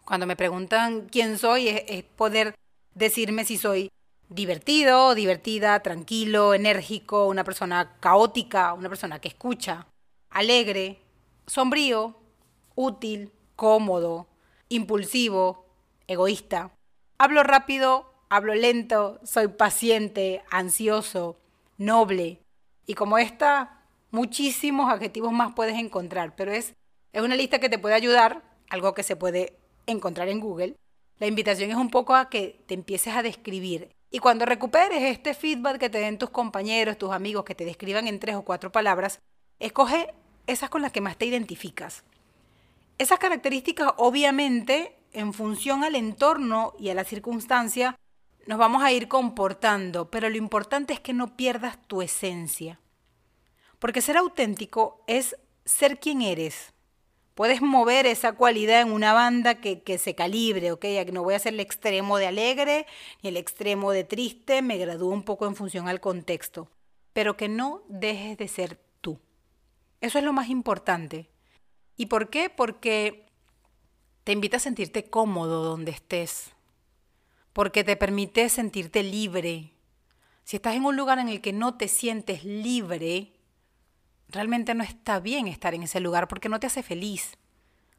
Cuando 0.04 0.26
me 0.26 0.36
preguntan 0.36 1.08
quién 1.10 1.38
soy, 1.38 1.68
es, 1.68 1.82
es 1.88 2.04
poder 2.04 2.54
decirme 2.94 3.44
si 3.44 3.58
soy 3.58 3.90
divertido, 4.28 5.14
divertida, 5.14 5.80
tranquilo, 5.80 6.54
enérgico, 6.54 7.26
una 7.26 7.44
persona 7.44 7.96
caótica, 8.00 8.74
una 8.74 8.88
persona 8.88 9.20
que 9.20 9.28
escucha, 9.28 9.86
alegre, 10.30 11.00
sombrío, 11.46 12.14
útil, 12.74 13.32
cómodo, 13.56 14.28
impulsivo, 14.68 15.66
egoísta. 16.06 16.72
Hablo 17.18 17.42
rápido, 17.42 18.12
hablo 18.28 18.54
lento, 18.54 19.20
soy 19.24 19.48
paciente, 19.48 20.42
ansioso, 20.50 21.38
noble. 21.76 22.40
Y 22.86 22.94
como 22.94 23.18
esta, 23.18 23.82
muchísimos 24.10 24.90
adjetivos 24.90 25.32
más 25.32 25.54
puedes 25.54 25.76
encontrar, 25.76 26.34
pero 26.36 26.52
es, 26.52 26.74
es 27.12 27.22
una 27.22 27.36
lista 27.36 27.58
que 27.58 27.68
te 27.68 27.78
puede 27.78 27.94
ayudar, 27.94 28.42
algo 28.70 28.94
que 28.94 29.02
se 29.02 29.16
puede 29.16 29.58
encontrar 29.86 30.28
en 30.28 30.40
Google. 30.40 30.76
La 31.18 31.26
invitación 31.26 31.70
es 31.70 31.76
un 31.76 31.90
poco 31.90 32.14
a 32.14 32.28
que 32.28 32.62
te 32.66 32.74
empieces 32.74 33.14
a 33.14 33.22
describir. 33.22 33.90
Y 34.10 34.20
cuando 34.20 34.46
recuperes 34.46 35.02
este 35.02 35.34
feedback 35.34 35.78
que 35.78 35.90
te 35.90 35.98
den 35.98 36.18
tus 36.18 36.30
compañeros, 36.30 36.96
tus 36.96 37.12
amigos, 37.12 37.44
que 37.44 37.54
te 37.54 37.64
describan 37.64 38.06
en 38.06 38.20
tres 38.20 38.36
o 38.36 38.42
cuatro 38.42 38.72
palabras, 38.72 39.18
escoge 39.58 40.14
esas 40.46 40.70
con 40.70 40.80
las 40.80 40.92
que 40.92 41.00
más 41.00 41.16
te 41.16 41.26
identificas. 41.26 42.04
Esas 42.98 43.20
características, 43.20 43.92
obviamente, 43.96 44.98
en 45.12 45.32
función 45.32 45.84
al 45.84 45.94
entorno 45.94 46.74
y 46.80 46.88
a 46.88 46.94
la 46.94 47.04
circunstancia, 47.04 47.96
nos 48.46 48.58
vamos 48.58 48.82
a 48.82 48.90
ir 48.90 49.06
comportando, 49.06 50.10
pero 50.10 50.28
lo 50.28 50.36
importante 50.36 50.94
es 50.94 51.00
que 51.00 51.12
no 51.12 51.36
pierdas 51.36 51.78
tu 51.86 52.02
esencia. 52.02 52.80
Porque 53.78 54.00
ser 54.00 54.16
auténtico 54.16 55.04
es 55.06 55.36
ser 55.64 56.00
quien 56.00 56.22
eres. 56.22 56.72
Puedes 57.36 57.62
mover 57.62 58.06
esa 58.06 58.32
cualidad 58.32 58.80
en 58.80 58.90
una 58.90 59.12
banda 59.12 59.60
que, 59.60 59.82
que 59.82 59.98
se 59.98 60.16
calibre, 60.16 60.72
¿ok? 60.72 60.84
No 61.12 61.22
voy 61.22 61.34
a 61.34 61.38
ser 61.38 61.54
el 61.54 61.60
extremo 61.60 62.18
de 62.18 62.26
alegre 62.26 62.86
ni 63.22 63.28
el 63.28 63.36
extremo 63.36 63.92
de 63.92 64.02
triste, 64.02 64.60
me 64.60 64.76
gradúo 64.76 65.12
un 65.12 65.22
poco 65.22 65.46
en 65.46 65.54
función 65.54 65.86
al 65.86 66.00
contexto, 66.00 66.68
pero 67.12 67.36
que 67.36 67.48
no 67.48 67.84
dejes 67.88 68.36
de 68.38 68.48
ser 68.48 68.80
tú. 69.00 69.20
Eso 70.00 70.18
es 70.18 70.24
lo 70.24 70.32
más 70.32 70.48
importante. 70.48 71.28
¿Y 71.98 72.06
por 72.06 72.30
qué? 72.30 72.48
Porque 72.48 73.26
te 74.24 74.32
invita 74.32 74.56
a 74.56 74.60
sentirte 74.60 75.10
cómodo 75.10 75.64
donde 75.64 75.90
estés, 75.90 76.52
porque 77.52 77.82
te 77.84 77.96
permite 77.96 78.48
sentirte 78.48 79.02
libre. 79.02 79.72
Si 80.44 80.56
estás 80.56 80.76
en 80.76 80.84
un 80.84 80.96
lugar 80.96 81.18
en 81.18 81.28
el 81.28 81.42
que 81.42 81.52
no 81.52 81.76
te 81.76 81.88
sientes 81.88 82.44
libre, 82.44 83.32
realmente 84.28 84.74
no 84.74 84.84
está 84.84 85.18
bien 85.18 85.48
estar 85.48 85.74
en 85.74 85.82
ese 85.82 85.98
lugar 85.98 86.28
porque 86.28 86.48
no 86.48 86.60
te 86.60 86.68
hace 86.68 86.82
feliz. 86.82 87.36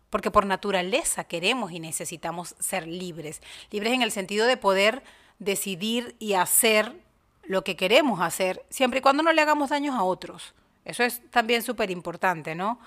Porque 0.10 0.32
por 0.32 0.46
naturaleza 0.46 1.26
queremos 1.26 1.72
y 1.72 1.80
necesitamos 1.80 2.56
ser 2.58 2.88
libres. 2.88 3.42
Libres 3.70 3.94
en 3.94 4.02
el 4.02 4.12
sentido 4.12 4.48
de 4.48 4.58
poder 4.58 5.04
decidir 5.40 6.16
y 6.20 6.34
hacer 6.34 6.96
lo 7.44 7.64
que 7.64 7.76
queremos 7.76 8.22
hacer, 8.22 8.66
siempre 8.70 9.00
y 9.00 9.02
cuando 9.02 9.24
no 9.24 9.34
le 9.34 9.42
hagamos 9.42 9.72
daños 9.72 9.96
a 9.96 10.04
otros. 10.04 10.54
Eso 10.86 11.04
es 11.04 11.22
también 11.32 11.64
súper 11.64 11.92
importante, 11.92 12.56
¿no? 12.56 12.80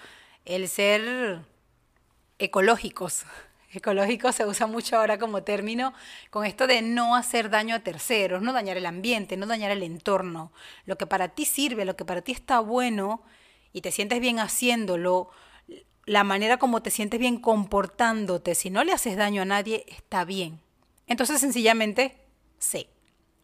El 0.45 0.69
ser 0.69 1.41
ecológicos. 2.39 3.25
Ecológico 3.75 4.33
se 4.33 4.45
usa 4.45 4.67
mucho 4.67 4.99
ahora 4.99 5.19
como 5.19 5.45
término 5.45 5.95
con 6.29 6.45
esto 6.45 6.67
de 6.67 6.83
no 6.83 7.17
hacer 7.17 7.49
daño 7.49 7.75
a 7.75 7.81
terceros, 7.81 8.43
no 8.43 8.53
dañar 8.53 8.77
el 8.77 8.85
ambiente, 8.85 9.39
no 9.39 9.47
dañar 9.47 9.71
el 9.71 9.83
entorno. 9.83 10.53
Lo 10.85 10.99
que 10.99 11.07
para 11.07 11.29
ti 11.29 11.47
sirve, 11.47 11.87
lo 11.87 11.97
que 11.97 12.05
para 12.05 12.21
ti 12.21 12.33
está 12.33 12.61
bueno 12.61 13.23
y 13.73 13.81
te 13.81 13.91
sientes 13.91 14.21
bien 14.21 14.41
haciéndolo, 14.41 15.31
la 16.05 16.23
manera 16.23 16.59
como 16.59 16.83
te 16.83 16.91
sientes 16.91 17.19
bien 17.19 17.39
comportándote, 17.39 18.55
si 18.55 18.69
no 18.69 18.85
le 18.85 18.93
haces 18.93 19.17
daño 19.17 19.41
a 19.41 19.47
nadie, 19.47 19.87
está 19.89 20.27
bien. 20.27 20.61
Entonces 21.07 21.41
sencillamente 21.41 22.19
sé 22.59 22.89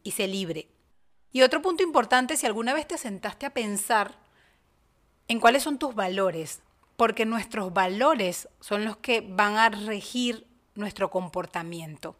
y 0.02 0.10
sé 0.10 0.26
libre. 0.26 0.68
Y 1.32 1.42
otro 1.42 1.62
punto 1.62 1.82
importante, 1.82 2.36
si 2.36 2.44
alguna 2.44 2.74
vez 2.74 2.86
te 2.86 2.98
sentaste 2.98 3.46
a 3.46 3.54
pensar 3.54 4.18
en 5.28 5.40
cuáles 5.40 5.62
son 5.62 5.78
tus 5.78 5.94
valores, 5.94 6.60
porque 6.98 7.26
nuestros 7.26 7.72
valores 7.72 8.48
son 8.58 8.84
los 8.84 8.96
que 8.96 9.20
van 9.20 9.56
a 9.56 9.68
regir 9.68 10.48
nuestro 10.74 11.10
comportamiento. 11.10 12.16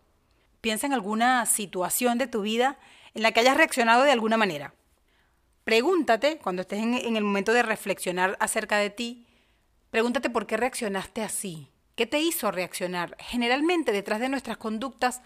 Piensa 0.61 0.87
en 0.87 0.93
alguna 0.93 1.45
situación 1.47 2.17
de 2.17 2.29
tu 2.29 2.43
vida 2.43 2.79
en 3.15 3.23
la 3.25 3.33
que 3.33 3.41
hayas 3.41 3.57
reaccionado 3.57 4.05
de 4.05 4.13
alguna 4.13 4.37
manera. 4.37 4.73
Pregúntate, 5.65 6.39
cuando 6.39 6.63
estés 6.63 6.79
en, 6.79 7.17
el 7.17 7.25
momento 7.25 7.53
de 7.53 7.65
reflexionar 7.65 8.37
acerca 8.39 8.77
de 8.77 8.91
ti, 8.91 9.27
pregúntate 9.91 10.31
por 10.31 10.47
qué 10.47 10.57
reaccionaste 10.57 11.23
así. 11.23 11.73
¿Qué 11.97 12.07
te 12.07 12.21
hizo 12.21 12.53
reaccionar? 12.53 13.17
Generalmente 13.19 13.91
detrás 13.91 14.21
de 14.21 14.29
nuestras 14.29 14.59
conductas 14.59 15.23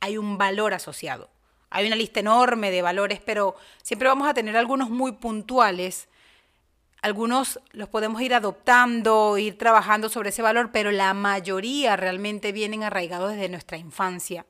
hay 0.00 0.18
un 0.18 0.36
valor 0.36 0.74
asociado. 0.74 1.30
Hay 1.70 1.86
una 1.86 1.94
lista 1.94 2.18
enorme 2.18 2.72
de 2.72 2.82
valores, 2.82 3.20
pero 3.24 3.54
siempre 3.84 4.08
vamos 4.08 4.26
a 4.26 4.34
tener 4.34 4.56
algunos 4.56 4.90
muy 4.90 5.12
puntuales 5.12 6.08
algunos 7.06 7.60
los 7.70 7.88
podemos 7.88 8.20
ir 8.20 8.34
adoptando, 8.34 9.38
ir 9.38 9.56
trabajando 9.56 10.08
sobre 10.08 10.30
ese 10.30 10.42
valor, 10.42 10.70
pero 10.72 10.90
la 10.90 11.14
mayoría 11.14 11.94
realmente 11.94 12.50
vienen 12.50 12.82
arraigados 12.82 13.30
desde 13.30 13.48
nuestra 13.48 13.76
infancia, 13.76 14.44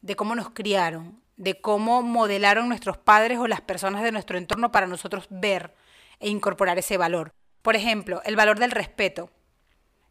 de 0.00 0.14
cómo 0.14 0.36
nos 0.36 0.50
criaron, 0.50 1.20
de 1.36 1.60
cómo 1.60 2.02
modelaron 2.02 2.68
nuestros 2.68 2.98
padres 2.98 3.38
o 3.38 3.48
las 3.48 3.62
personas 3.62 4.04
de 4.04 4.12
nuestro 4.12 4.38
entorno 4.38 4.70
para 4.70 4.86
nosotros 4.86 5.26
ver 5.28 5.74
e 6.20 6.28
incorporar 6.28 6.78
ese 6.78 6.96
valor. 6.96 7.32
Por 7.62 7.74
ejemplo, 7.74 8.22
el 8.24 8.36
valor 8.36 8.60
del 8.60 8.70
respeto. 8.70 9.32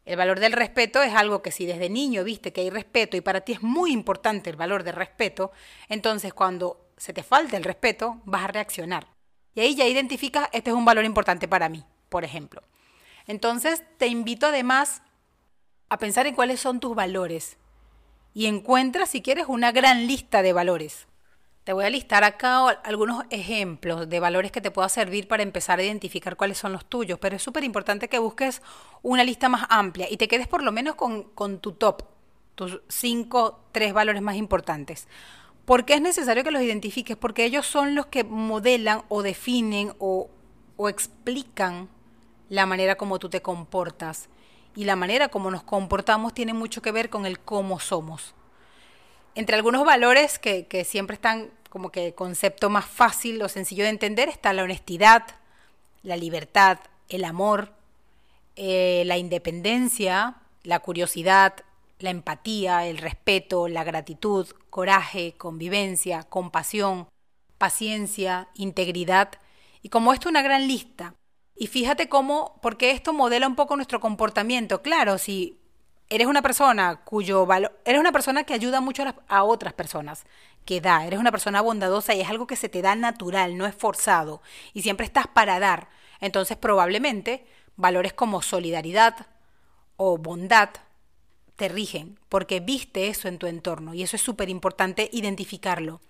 El 0.04 0.18
valor 0.18 0.40
del 0.40 0.52
respeto 0.52 1.02
es 1.02 1.14
algo 1.14 1.40
que 1.40 1.52
si 1.52 1.64
desde 1.64 1.88
niño 1.88 2.22
viste 2.22 2.52
que 2.52 2.60
hay 2.60 2.68
respeto 2.68 3.16
y 3.16 3.22
para 3.22 3.40
ti 3.40 3.52
es 3.52 3.62
muy 3.62 3.92
importante 3.92 4.50
el 4.50 4.56
valor 4.56 4.82
del 4.82 4.94
respeto, 4.94 5.52
entonces 5.88 6.34
cuando 6.34 6.90
se 6.98 7.14
te 7.14 7.22
falta 7.22 7.56
el 7.56 7.64
respeto, 7.64 8.20
vas 8.26 8.44
a 8.44 8.48
reaccionar. 8.48 9.17
Y 9.54 9.60
ahí 9.60 9.74
ya 9.74 9.86
identificas, 9.86 10.48
este 10.52 10.70
es 10.70 10.76
un 10.76 10.84
valor 10.84 11.04
importante 11.04 11.48
para 11.48 11.68
mí, 11.68 11.84
por 12.08 12.24
ejemplo. 12.24 12.62
Entonces, 13.26 13.82
te 13.98 14.06
invito 14.06 14.46
además 14.46 15.02
a 15.88 15.98
pensar 15.98 16.26
en 16.26 16.34
cuáles 16.34 16.60
son 16.60 16.80
tus 16.80 16.94
valores 16.94 17.58
y 18.34 18.46
encuentra, 18.46 19.06
si 19.06 19.20
quieres, 19.22 19.46
una 19.48 19.72
gran 19.72 20.06
lista 20.06 20.42
de 20.42 20.52
valores. 20.52 21.06
Te 21.64 21.74
voy 21.74 21.84
a 21.84 21.90
listar 21.90 22.24
acá 22.24 22.68
algunos 22.68 23.24
ejemplos 23.28 24.08
de 24.08 24.20
valores 24.20 24.50
que 24.50 24.62
te 24.62 24.70
puedan 24.70 24.88
servir 24.88 25.28
para 25.28 25.42
empezar 25.42 25.78
a 25.78 25.82
identificar 25.82 26.36
cuáles 26.36 26.56
son 26.56 26.72
los 26.72 26.86
tuyos, 26.86 27.18
pero 27.18 27.36
es 27.36 27.42
súper 27.42 27.64
importante 27.64 28.08
que 28.08 28.18
busques 28.18 28.62
una 29.02 29.22
lista 29.22 29.50
más 29.50 29.66
amplia 29.68 30.06
y 30.10 30.16
te 30.16 30.28
quedes 30.28 30.48
por 30.48 30.62
lo 30.62 30.72
menos 30.72 30.94
con, 30.94 31.24
con 31.24 31.58
tu 31.58 31.72
top, 31.72 32.04
tus 32.54 32.80
cinco, 32.88 33.60
tres 33.72 33.92
valores 33.92 34.22
más 34.22 34.36
importantes. 34.36 35.08
¿Por 35.68 35.84
qué 35.84 35.92
es 35.92 36.00
necesario 36.00 36.44
que 36.44 36.50
los 36.50 36.62
identifiques? 36.62 37.14
Porque 37.14 37.44
ellos 37.44 37.66
son 37.66 37.94
los 37.94 38.06
que 38.06 38.24
modelan 38.24 39.02
o 39.10 39.22
definen 39.22 39.92
o, 39.98 40.30
explican 40.88 41.90
la 42.48 42.64
manera 42.64 42.94
como 42.94 43.18
tú 43.18 43.28
te 43.28 43.42
comportas. 43.42 44.30
Y 44.74 44.86
la 44.86 44.96
manera 44.96 45.28
como 45.28 45.50
nos 45.50 45.62
comportamos 45.62 46.32
tiene 46.32 46.54
mucho 46.54 46.80
que 46.80 46.90
ver 46.90 47.10
con 47.10 47.26
el 47.26 47.38
cómo 47.38 47.80
somos. 47.80 48.34
Entre 49.34 49.56
algunos 49.56 49.84
valores 49.84 50.38
que, 50.38 50.66
que 50.66 50.84
siempre 50.84 51.12
están 51.12 51.50
como 51.68 51.90
que 51.90 52.14
concepto 52.14 52.70
más 52.70 52.86
fácil 52.86 53.42
o 53.42 53.48
sencillo 53.50 53.84
de 53.84 53.90
entender 53.90 54.30
está 54.30 54.54
la 54.54 54.62
honestidad, 54.62 55.22
la 56.02 56.16
libertad, 56.16 56.78
el 57.10 57.26
amor, 57.26 57.74
eh, 58.56 59.02
la 59.04 59.18
independencia, 59.18 60.36
la 60.62 60.78
curiosidad, 60.78 61.56
la 61.98 62.10
empatía, 62.10 62.86
el 62.86 62.98
respeto, 62.98 63.68
la 63.68 63.84
gratitud, 63.84 64.46
coraje, 64.70 65.34
convivencia, 65.36 66.22
compasión, 66.24 67.08
paciencia, 67.58 68.48
integridad. 68.54 69.30
Y 69.82 69.88
como 69.88 70.12
esto 70.12 70.28
una 70.28 70.42
gran 70.42 70.66
lista. 70.68 71.14
Y 71.56 71.66
fíjate 71.66 72.08
cómo, 72.08 72.58
porque 72.62 72.92
esto 72.92 73.12
modela 73.12 73.48
un 73.48 73.56
poco 73.56 73.74
nuestro 73.76 74.00
comportamiento. 74.00 74.80
Claro, 74.80 75.18
si 75.18 75.58
eres 76.08 76.26
una 76.26 76.42
persona 76.42 77.04
cuyo 77.04 77.46
valor, 77.46 77.78
eres 77.84 78.00
una 78.00 78.12
persona 78.12 78.44
que 78.44 78.54
ayuda 78.54 78.80
mucho 78.80 79.04
a, 79.26 79.44
otras 79.44 79.72
personas, 79.72 80.24
que 80.64 80.80
da, 80.80 81.04
eres 81.04 81.18
una 81.18 81.32
persona 81.32 81.60
bondadosa 81.60 82.14
y 82.14 82.20
es 82.20 82.28
algo 82.28 82.46
que 82.46 82.56
se 82.56 82.68
te 82.68 82.80
da 82.80 82.94
natural, 82.94 83.56
no 83.56 83.66
es 83.66 83.74
forzado, 83.74 84.40
y 84.72 84.82
siempre 84.82 85.04
estás 85.04 85.26
para 85.26 85.58
dar. 85.58 85.88
Entonces 86.20 86.56
probablemente 86.56 87.46
valores 87.76 88.12
como 88.12 88.42
solidaridad 88.42 89.26
o 89.96 90.16
bondad 90.16 90.70
te 91.58 91.68
rigen, 91.68 92.20
porque 92.28 92.60
viste 92.60 93.08
eso 93.08 93.26
en 93.26 93.38
tu 93.38 93.48
entorno 93.48 93.92
y 93.92 94.04
eso 94.04 94.14
es 94.14 94.22
súper 94.22 94.48
importante 94.48 95.10
identificarlo. 95.12 96.00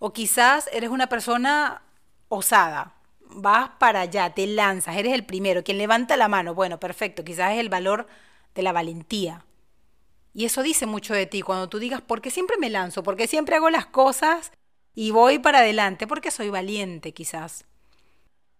O 0.00 0.12
quizás 0.12 0.68
eres 0.72 0.90
una 0.90 1.08
persona 1.08 1.82
osada, 2.28 2.96
vas 3.20 3.70
para 3.78 4.00
allá, 4.00 4.34
te 4.34 4.44
lanzas, 4.48 4.96
eres 4.96 5.12
el 5.12 5.24
primero, 5.24 5.62
quien 5.62 5.78
levanta 5.78 6.16
la 6.16 6.26
mano, 6.26 6.52
bueno, 6.56 6.80
perfecto, 6.80 7.22
quizás 7.22 7.52
es 7.52 7.60
el 7.60 7.68
valor 7.68 8.08
de 8.56 8.62
la 8.62 8.72
valentía. 8.72 9.44
Y 10.34 10.46
eso 10.46 10.64
dice 10.64 10.86
mucho 10.86 11.14
de 11.14 11.26
ti 11.26 11.42
cuando 11.42 11.68
tú 11.68 11.78
digas, 11.78 12.00
¿por 12.00 12.20
qué 12.20 12.30
siempre 12.30 12.56
me 12.58 12.68
lanzo? 12.68 13.04
¿Por 13.04 13.16
qué 13.16 13.28
siempre 13.28 13.54
hago 13.54 13.70
las 13.70 13.86
cosas 13.86 14.50
y 14.96 15.12
voy 15.12 15.38
para 15.38 15.60
adelante? 15.60 16.08
Porque 16.08 16.32
soy 16.32 16.50
valiente, 16.50 17.14
quizás. 17.14 17.66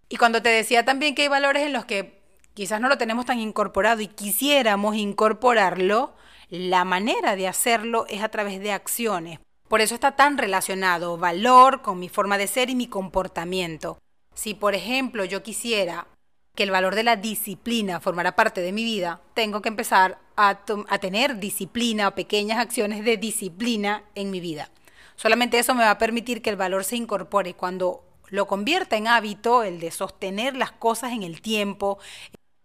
Y 0.08 0.18
cuando 0.18 0.40
te 0.40 0.50
decía 0.50 0.84
también 0.84 1.16
que 1.16 1.22
hay 1.22 1.28
valores 1.28 1.66
en 1.66 1.72
los 1.72 1.84
que 1.84 2.21
quizás 2.54 2.80
no 2.80 2.88
lo 2.88 2.98
tenemos 2.98 3.26
tan 3.26 3.38
incorporado 3.38 4.00
y 4.00 4.08
quisiéramos 4.08 4.96
incorporarlo, 4.96 6.14
la 6.48 6.84
manera 6.84 7.36
de 7.36 7.48
hacerlo 7.48 8.06
es 8.08 8.22
a 8.22 8.28
través 8.28 8.60
de 8.60 8.72
acciones. 8.72 9.38
Por 9.68 9.80
eso 9.80 9.94
está 9.94 10.16
tan 10.16 10.36
relacionado 10.36 11.16
valor 11.16 11.80
con 11.80 11.98
mi 11.98 12.10
forma 12.10 12.36
de 12.36 12.46
ser 12.46 12.68
y 12.68 12.74
mi 12.74 12.88
comportamiento. 12.88 13.98
Si, 14.34 14.52
por 14.52 14.74
ejemplo, 14.74 15.24
yo 15.24 15.42
quisiera 15.42 16.06
que 16.54 16.64
el 16.64 16.70
valor 16.70 16.94
de 16.94 17.04
la 17.04 17.16
disciplina 17.16 18.00
formara 18.00 18.36
parte 18.36 18.60
de 18.60 18.72
mi 18.72 18.84
vida, 18.84 19.22
tengo 19.34 19.62
que 19.62 19.70
empezar 19.70 20.18
a, 20.36 20.64
tener 21.00 21.38
disciplina 21.38 22.08
o 22.08 22.14
pequeñas 22.14 22.58
acciones 22.58 23.04
de 23.04 23.16
disciplina 23.16 24.04
en 24.14 24.30
mi 24.30 24.40
vida. 24.40 24.70
Solamente 25.16 25.58
eso 25.58 25.74
me 25.74 25.84
va 25.84 25.92
a 25.92 25.98
permitir 25.98 26.42
que 26.42 26.50
el 26.50 26.56
valor 26.56 26.84
se 26.84 26.96
incorpore. 26.96 27.54
Cuando 27.54 28.04
lo 28.28 28.46
convierta 28.46 28.96
en 28.96 29.08
hábito, 29.08 29.62
el 29.62 29.80
de 29.80 29.90
sostener 29.90 30.56
las 30.56 30.72
cosas 30.72 31.12
en 31.12 31.22
el 31.22 31.40
tiempo, 31.40 31.98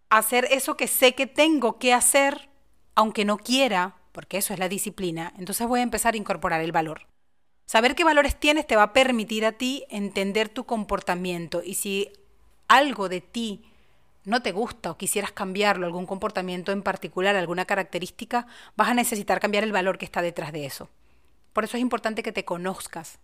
hacer 0.09 0.47
eso 0.51 0.77
que 0.77 0.87
sé 0.87 1.15
que 1.15 1.27
tengo 1.27 1.79
que 1.79 1.93
hacer, 1.93 2.49
aunque 2.95 3.25
no 3.25 3.37
quiera, 3.37 3.95
porque 4.11 4.37
eso 4.37 4.53
es 4.53 4.59
la 4.59 4.69
disciplina, 4.69 5.33
entonces 5.37 5.67
voy 5.67 5.81
a 5.81 5.83
empezar 5.83 6.13
a 6.13 6.17
incorporar 6.17 6.61
el 6.61 6.71
valor. 6.71 7.07
Saber 7.65 7.95
qué 7.95 8.03
valores 8.03 8.39
tienes 8.39 8.65
te 8.65 8.75
va 8.77 8.83
a 8.83 8.93
permitir 8.93 9.45
a 9.45 9.51
ti 9.51 9.85
entender 9.89 10.47
tu 10.49 10.65
comportamiento 10.65 11.61
y 11.63 11.73
si 11.75 12.09
algo 12.67 13.09
de 13.09 13.21
ti 13.21 13.65
no 14.23 14.41
te 14.41 14.51
gusta 14.51 14.91
o 14.91 14.97
quisieras 14.97 15.31
cambiarlo, 15.31 15.85
algún 15.85 16.05
comportamiento 16.05 16.71
en 16.71 16.81
particular, 16.81 17.35
alguna 17.35 17.65
característica, 17.65 18.47
vas 18.75 18.89
a 18.89 18.93
necesitar 18.93 19.39
cambiar 19.39 19.63
el 19.63 19.71
valor 19.71 19.97
que 19.97 20.05
está 20.05 20.21
detrás 20.21 20.51
de 20.51 20.65
eso. 20.65 20.89
Por 21.53 21.63
eso 21.63 21.77
es 21.77 21.81
importante 21.81 22.23
que 22.23 22.31
te 22.31 22.45
conozcas. 22.45 23.19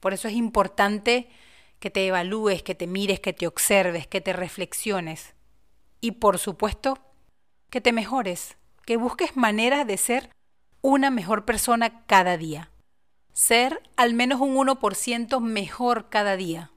Por 0.00 0.12
eso 0.12 0.28
es 0.28 0.34
importante 0.34 1.28
que 1.78 1.90
te 1.90 2.06
evalúes, 2.06 2.62
que 2.62 2.74
te 2.74 2.86
mires, 2.86 3.20
que 3.20 3.32
te 3.32 3.46
observes, 3.46 4.06
que 4.06 4.20
te 4.20 4.32
reflexiones. 4.32 5.34
Y 6.00 6.12
por 6.12 6.38
supuesto, 6.38 6.98
que 7.68 7.80
te 7.80 7.92
mejores, 7.92 8.56
que 8.84 8.96
busques 8.96 9.36
maneras 9.36 9.86
de 9.86 9.96
ser 9.96 10.30
una 10.82 11.10
mejor 11.10 11.44
persona 11.44 12.04
cada 12.06 12.36
día. 12.36 12.70
Ser 13.32 13.82
al 13.96 14.14
menos 14.14 14.40
un 14.40 14.56
1% 14.56 15.40
mejor 15.40 16.08
cada 16.08 16.36
día. 16.36 16.70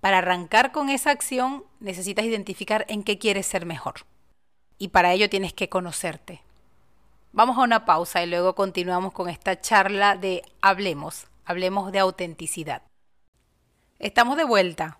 Para 0.00 0.18
arrancar 0.18 0.72
con 0.72 0.88
esa 0.88 1.10
acción 1.10 1.64
necesitas 1.78 2.24
identificar 2.24 2.86
en 2.88 3.02
qué 3.02 3.18
quieres 3.18 3.46
ser 3.46 3.66
mejor. 3.66 4.06
Y 4.78 4.88
para 4.88 5.12
ello 5.12 5.28
tienes 5.28 5.52
que 5.52 5.68
conocerte. 5.68 6.42
Vamos 7.32 7.58
a 7.58 7.62
una 7.62 7.84
pausa 7.84 8.22
y 8.22 8.26
luego 8.26 8.54
continuamos 8.54 9.12
con 9.12 9.28
esta 9.28 9.60
charla 9.60 10.16
de 10.16 10.42
Hablemos, 10.62 11.26
hablemos 11.44 11.92
de 11.92 11.98
autenticidad. 11.98 12.82
Estamos 13.98 14.36
de 14.38 14.44
vuelta. 14.44 14.99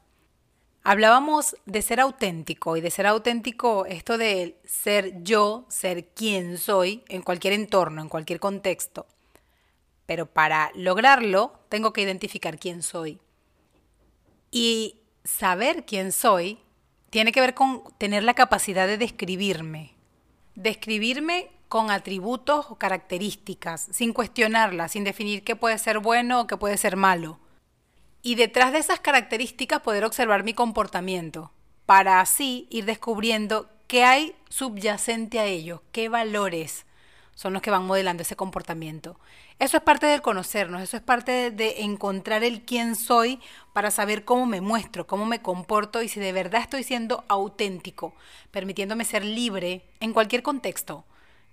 Hablábamos 0.82 1.56
de 1.66 1.82
ser 1.82 2.00
auténtico 2.00 2.76
y 2.76 2.80
de 2.80 2.90
ser 2.90 3.06
auténtico, 3.06 3.84
esto 3.84 4.16
de 4.16 4.58
ser 4.64 5.22
yo, 5.22 5.66
ser 5.68 6.08
quien 6.08 6.56
soy 6.56 7.04
en 7.08 7.20
cualquier 7.20 7.52
entorno, 7.52 8.00
en 8.00 8.08
cualquier 8.08 8.40
contexto. 8.40 9.06
Pero 10.06 10.26
para 10.26 10.70
lograrlo 10.74 11.52
tengo 11.68 11.92
que 11.92 12.00
identificar 12.00 12.58
quién 12.58 12.82
soy. 12.82 13.20
Y 14.50 15.00
saber 15.22 15.84
quién 15.84 16.12
soy 16.12 16.58
tiene 17.10 17.32
que 17.32 17.40
ver 17.40 17.54
con 17.54 17.82
tener 17.98 18.24
la 18.24 18.34
capacidad 18.34 18.86
de 18.86 18.96
describirme. 18.96 19.94
Describirme 20.54 21.50
con 21.68 21.90
atributos 21.90 22.66
o 22.70 22.76
características, 22.76 23.88
sin 23.92 24.12
cuestionarlas, 24.12 24.92
sin 24.92 25.04
definir 25.04 25.44
qué 25.44 25.56
puede 25.56 25.78
ser 25.78 25.98
bueno 25.98 26.40
o 26.40 26.46
qué 26.46 26.56
puede 26.56 26.78
ser 26.78 26.96
malo. 26.96 27.38
Y 28.22 28.34
detrás 28.34 28.72
de 28.72 28.78
esas 28.78 29.00
características 29.00 29.80
poder 29.80 30.04
observar 30.04 30.44
mi 30.44 30.54
comportamiento, 30.54 31.52
para 31.86 32.20
así 32.20 32.66
ir 32.70 32.84
descubriendo 32.84 33.70
qué 33.86 34.04
hay 34.04 34.36
subyacente 34.48 35.40
a 35.40 35.46
ello, 35.46 35.82
qué 35.90 36.08
valores, 36.08 36.86
son 37.34 37.54
los 37.54 37.62
que 37.62 37.70
van 37.70 37.86
modelando 37.86 38.22
ese 38.22 38.36
comportamiento. 38.36 39.18
Eso 39.58 39.78
es 39.78 39.82
parte 39.82 40.06
del 40.06 40.20
conocernos, 40.20 40.82
eso 40.82 40.98
es 40.98 41.02
parte 41.02 41.50
de, 41.50 41.80
encontrar 41.80 42.44
el 42.44 42.62
quién 42.62 42.96
soy 42.96 43.40
para 43.72 43.90
saber 43.90 44.26
cómo 44.26 44.44
me 44.44 44.60
muestro, 44.60 45.06
cómo 45.06 45.24
me 45.24 45.40
comporto 45.40 46.02
y 46.02 46.08
si 46.08 46.20
de 46.20 46.32
verdad 46.32 46.60
estoy 46.60 46.82
siendo 46.82 47.24
auténtico, 47.28 48.14
permitiéndome 48.50 49.06
ser 49.06 49.24
libre 49.24 49.88
en 50.00 50.12
cualquier 50.12 50.42
contexto, 50.42 51.04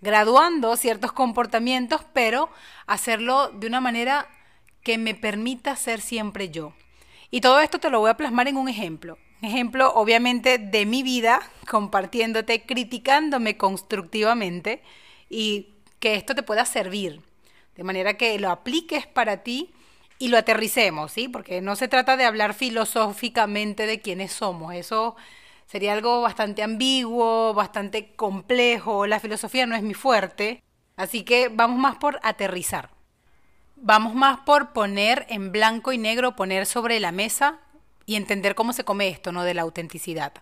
graduando 0.01 0.75
ciertos 0.75 1.13
comportamientos, 1.13 2.01
pero 2.13 2.49
hacerlo 2.85 3.49
de 3.49 3.67
una 3.67 3.79
manera 3.79 4.27
que 4.87 4.97
me 4.97 5.15
permita 5.15 5.75
ser 5.75 5.99
siempre 5.99 6.47
yo. 6.47 6.71
Y 7.29 7.41
todo 7.41 7.59
esto 7.59 7.77
te 7.77 7.89
lo 7.89 7.99
voy 7.99 8.09
a 8.09 8.15
plasmar 8.15 8.47
en 8.47 8.55
un 8.55 8.69
ejemplo. 8.69 9.17
Ejemplo, 9.41 9.93
obviamente, 9.93 10.59
de 10.59 10.85
mi 10.85 11.03
vida, 11.03 11.41
compartiéndote, 11.69 12.65
criticándome 12.65 13.57
constructivamente 13.57 14.81
y 15.29 15.73
que 15.99 16.15
esto 16.15 16.35
te 16.35 16.41
pueda 16.41 16.63
servir, 16.63 17.19
de 17.75 17.83
manera 17.83 18.13
que 18.15 18.39
lo 18.39 18.49
apliques 18.49 19.05
para 19.05 19.43
ti 19.43 19.73
y 20.19 20.29
lo 20.29 20.37
aterricemos, 20.37 21.11
¿sí? 21.11 21.27
Porque 21.27 21.59
no 21.59 21.75
se 21.75 21.89
trata 21.89 22.15
de 22.15 22.23
hablar 22.23 22.53
filosóficamente 22.53 23.87
de 23.87 23.99
quiénes 23.99 24.31
somos, 24.31 24.73
eso 24.73 25.17
sería 25.65 25.91
algo 25.91 26.21
bastante 26.21 26.63
ambiguo, 26.63 27.53
bastante 27.53 28.15
complejo, 28.15 29.05
la 29.05 29.19
filosofía 29.19 29.65
no 29.65 29.75
es 29.75 29.83
mi 29.83 29.93
fuerte, 29.93 30.63
así 30.95 31.23
que 31.23 31.49
vamos 31.49 31.77
más 31.77 31.97
por 31.97 32.21
aterrizar. 32.23 32.96
Vamos 33.79 34.15
más 34.15 34.39
por 34.39 34.73
poner 34.73 35.25
en 35.29 35.51
blanco 35.51 35.93
y 35.93 35.97
negro, 35.97 36.35
poner 36.35 36.65
sobre 36.65 36.99
la 36.99 37.11
mesa 37.11 37.59
y 38.05 38.15
entender 38.15 38.55
cómo 38.55 38.73
se 38.73 38.83
come 38.83 39.07
esto, 39.07 39.31
¿no? 39.31 39.43
De 39.43 39.53
la 39.53 39.61
autenticidad. 39.61 40.33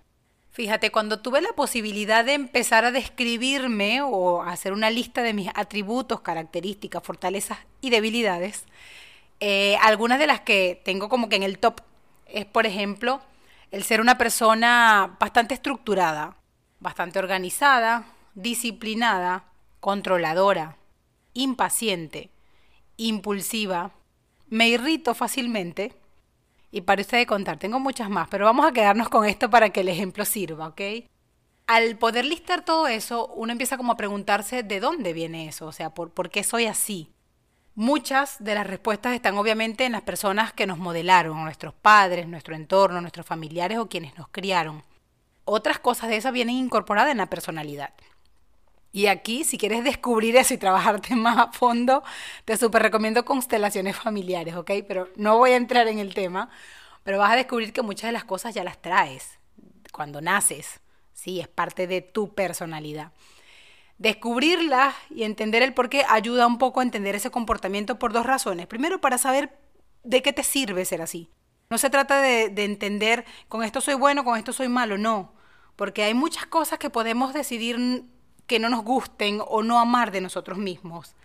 Fíjate, 0.52 0.90
cuando 0.90 1.20
tuve 1.20 1.42
la 1.42 1.52
posibilidad 1.54 2.24
de 2.24 2.34
empezar 2.34 2.86
a 2.86 2.92
describirme 2.92 4.02
o 4.02 4.42
hacer 4.42 4.72
una 4.72 4.90
lista 4.90 5.22
de 5.22 5.34
mis 5.34 5.50
atributos, 5.54 6.22
características, 6.22 7.04
fortalezas 7.04 7.60
y 7.82 7.90
debilidades, 7.90 8.66
Eh, 9.42 9.76
algunas 9.82 10.18
de 10.18 10.28
las 10.28 10.40
que 10.40 10.82
tengo 10.86 11.10
como 11.10 11.28
que 11.28 11.36
en 11.36 11.44
el 11.44 11.60
top 11.60 11.82
es, 12.26 12.46
por 12.46 12.66
ejemplo, 12.66 13.20
el 13.70 13.84
ser 13.84 14.00
una 14.00 14.18
persona 14.18 15.18
bastante 15.20 15.54
estructurada, 15.54 16.38
bastante 16.80 17.20
organizada, 17.20 18.06
disciplinada, 18.34 19.44
controladora, 19.82 20.78
impaciente, 21.34 22.30
impulsiva, 22.98 23.92
me 24.50 24.70
irrito 24.70 25.14
fácilmente. 25.14 25.94
Y 26.72 26.82
para 26.82 27.02
usted 27.02 27.20
de 27.20 27.26
contar, 27.26 27.58
tengo 27.58 27.80
muchas 27.80 28.10
más, 28.10 28.28
pero 28.30 28.46
vamos 28.46 28.66
a 28.66 28.72
quedarnos 28.72 29.10
con 29.10 29.26
esto 29.26 29.50
para 29.50 29.70
que 29.70 29.82
el 29.82 29.90
ejemplo 29.90 30.26
sirva, 30.26 30.68
¿ok? 30.68 30.82
Al 31.68 31.98
poder 31.98 32.26
listar 32.26 32.64
todo 32.64 32.88
eso, 32.88 33.28
uno 33.36 33.52
empieza 33.52 33.78
como 33.78 33.94
a 33.94 33.98
preguntarse 33.98 34.62
de 34.62 34.80
dónde 34.80 35.14
viene 35.14 35.48
eso, 35.48 35.66
o 35.68 35.72
sea, 35.72 35.92
por, 35.94 36.12
por 36.12 36.30
qué 36.30 36.44
soy 36.44 36.66
así. 36.66 37.10
Muchas 37.76 38.38
de 38.40 38.56
las 38.56 38.68
respuestas 38.68 39.14
están 39.14 39.38
obviamente 39.38 39.86
en 39.86 39.94
las 39.94 40.04
personas 40.04 40.54
que 40.54 40.68
nos 40.68 40.78
modelaron, 40.78 41.44
nuestros 41.44 41.74
padres, 41.74 42.28
nuestro 42.28 42.56
entorno, 42.56 43.02
nuestros 43.02 43.26
familiares 43.26 43.80
o 43.80 43.90
quienes 43.90 44.18
nos 44.18 44.28
criaron. 44.30 44.84
Otras 45.44 45.80
cosas 45.80 46.10
de 46.10 46.18
esas 46.18 46.34
vienen 46.34 46.56
incorporadas 46.56 47.12
en 47.12 47.18
la 47.18 47.30
personalidad. 47.30 47.94
Y 48.96 49.08
aquí, 49.08 49.44
si 49.44 49.58
quieres 49.58 49.84
descubrir 49.84 50.38
eso 50.38 50.54
y 50.54 50.58
trabajarte 50.58 51.16
más 51.18 51.38
a 51.38 51.52
fondo, 51.52 52.02
te 52.46 52.56
súper 52.56 52.82
recomiendo 52.82 53.26
constelaciones 53.26 53.98
familiares, 53.98 54.56
¿ok? 54.56 54.72
Pero 54.88 55.10
no 55.18 55.38
voy 55.38 55.52
a 55.52 55.58
entrar 55.58 55.90
en 55.90 56.00
el 56.00 56.14
tema, 56.14 56.50
pero 57.04 57.20
vas 57.20 57.34
a 57.34 57.36
descubrir 57.36 57.74
que 57.74 57.82
muchas 57.82 58.08
de 58.08 58.14
las 58.14 58.24
cosas 58.24 58.56
ya 58.56 58.64
las 58.64 58.82
traes 58.82 59.38
cuando 59.92 60.22
naces, 60.22 60.80
¿sí? 61.14 61.42
Es 61.42 61.50
parte 61.50 61.88
de 61.88 62.00
tu 62.00 62.34
personalidad. 62.34 63.12
Descubrirlas 63.98 64.96
y 65.10 65.24
entender 65.24 65.62
el 65.62 65.74
por 65.74 65.90
qué 65.90 66.06
ayuda 66.08 66.48
un 66.48 66.58
poco 66.58 66.80
a 66.80 66.84
entender 66.84 67.16
ese 67.16 67.32
comportamiento 67.32 68.00
por 68.00 68.14
dos 68.14 68.26
razones. 68.26 68.66
Primero, 68.66 69.02
para 69.02 69.18
saber 69.18 69.60
de 70.06 70.22
qué 70.22 70.32
te 70.32 70.44
sirve 70.44 70.86
ser 70.86 71.02
así. 71.02 71.30
No 71.70 71.78
se 71.78 71.90
trata 71.90 72.22
de, 72.22 72.48
de 72.48 72.64
entender 72.64 73.26
con 73.50 73.62
esto 73.62 73.82
soy 73.82 73.96
bueno, 73.96 74.24
con 74.24 74.38
esto 74.38 74.54
soy 74.54 74.70
malo, 74.70 74.98
no. 74.98 75.34
Porque 75.76 76.04
hay 76.04 76.14
muchas 76.14 76.46
cosas 76.46 76.80
que 76.80 76.90
podemos 76.90 77.34
decidir 77.34 78.06
que 78.48 78.60
no 78.60 78.70
nos 78.70 78.84
gusten 78.84 79.42
o 79.46 79.64
no 79.64 79.80
amar 79.80 80.12
de 80.12 80.22
nosotros 80.22 80.58
mismos. 80.58 81.16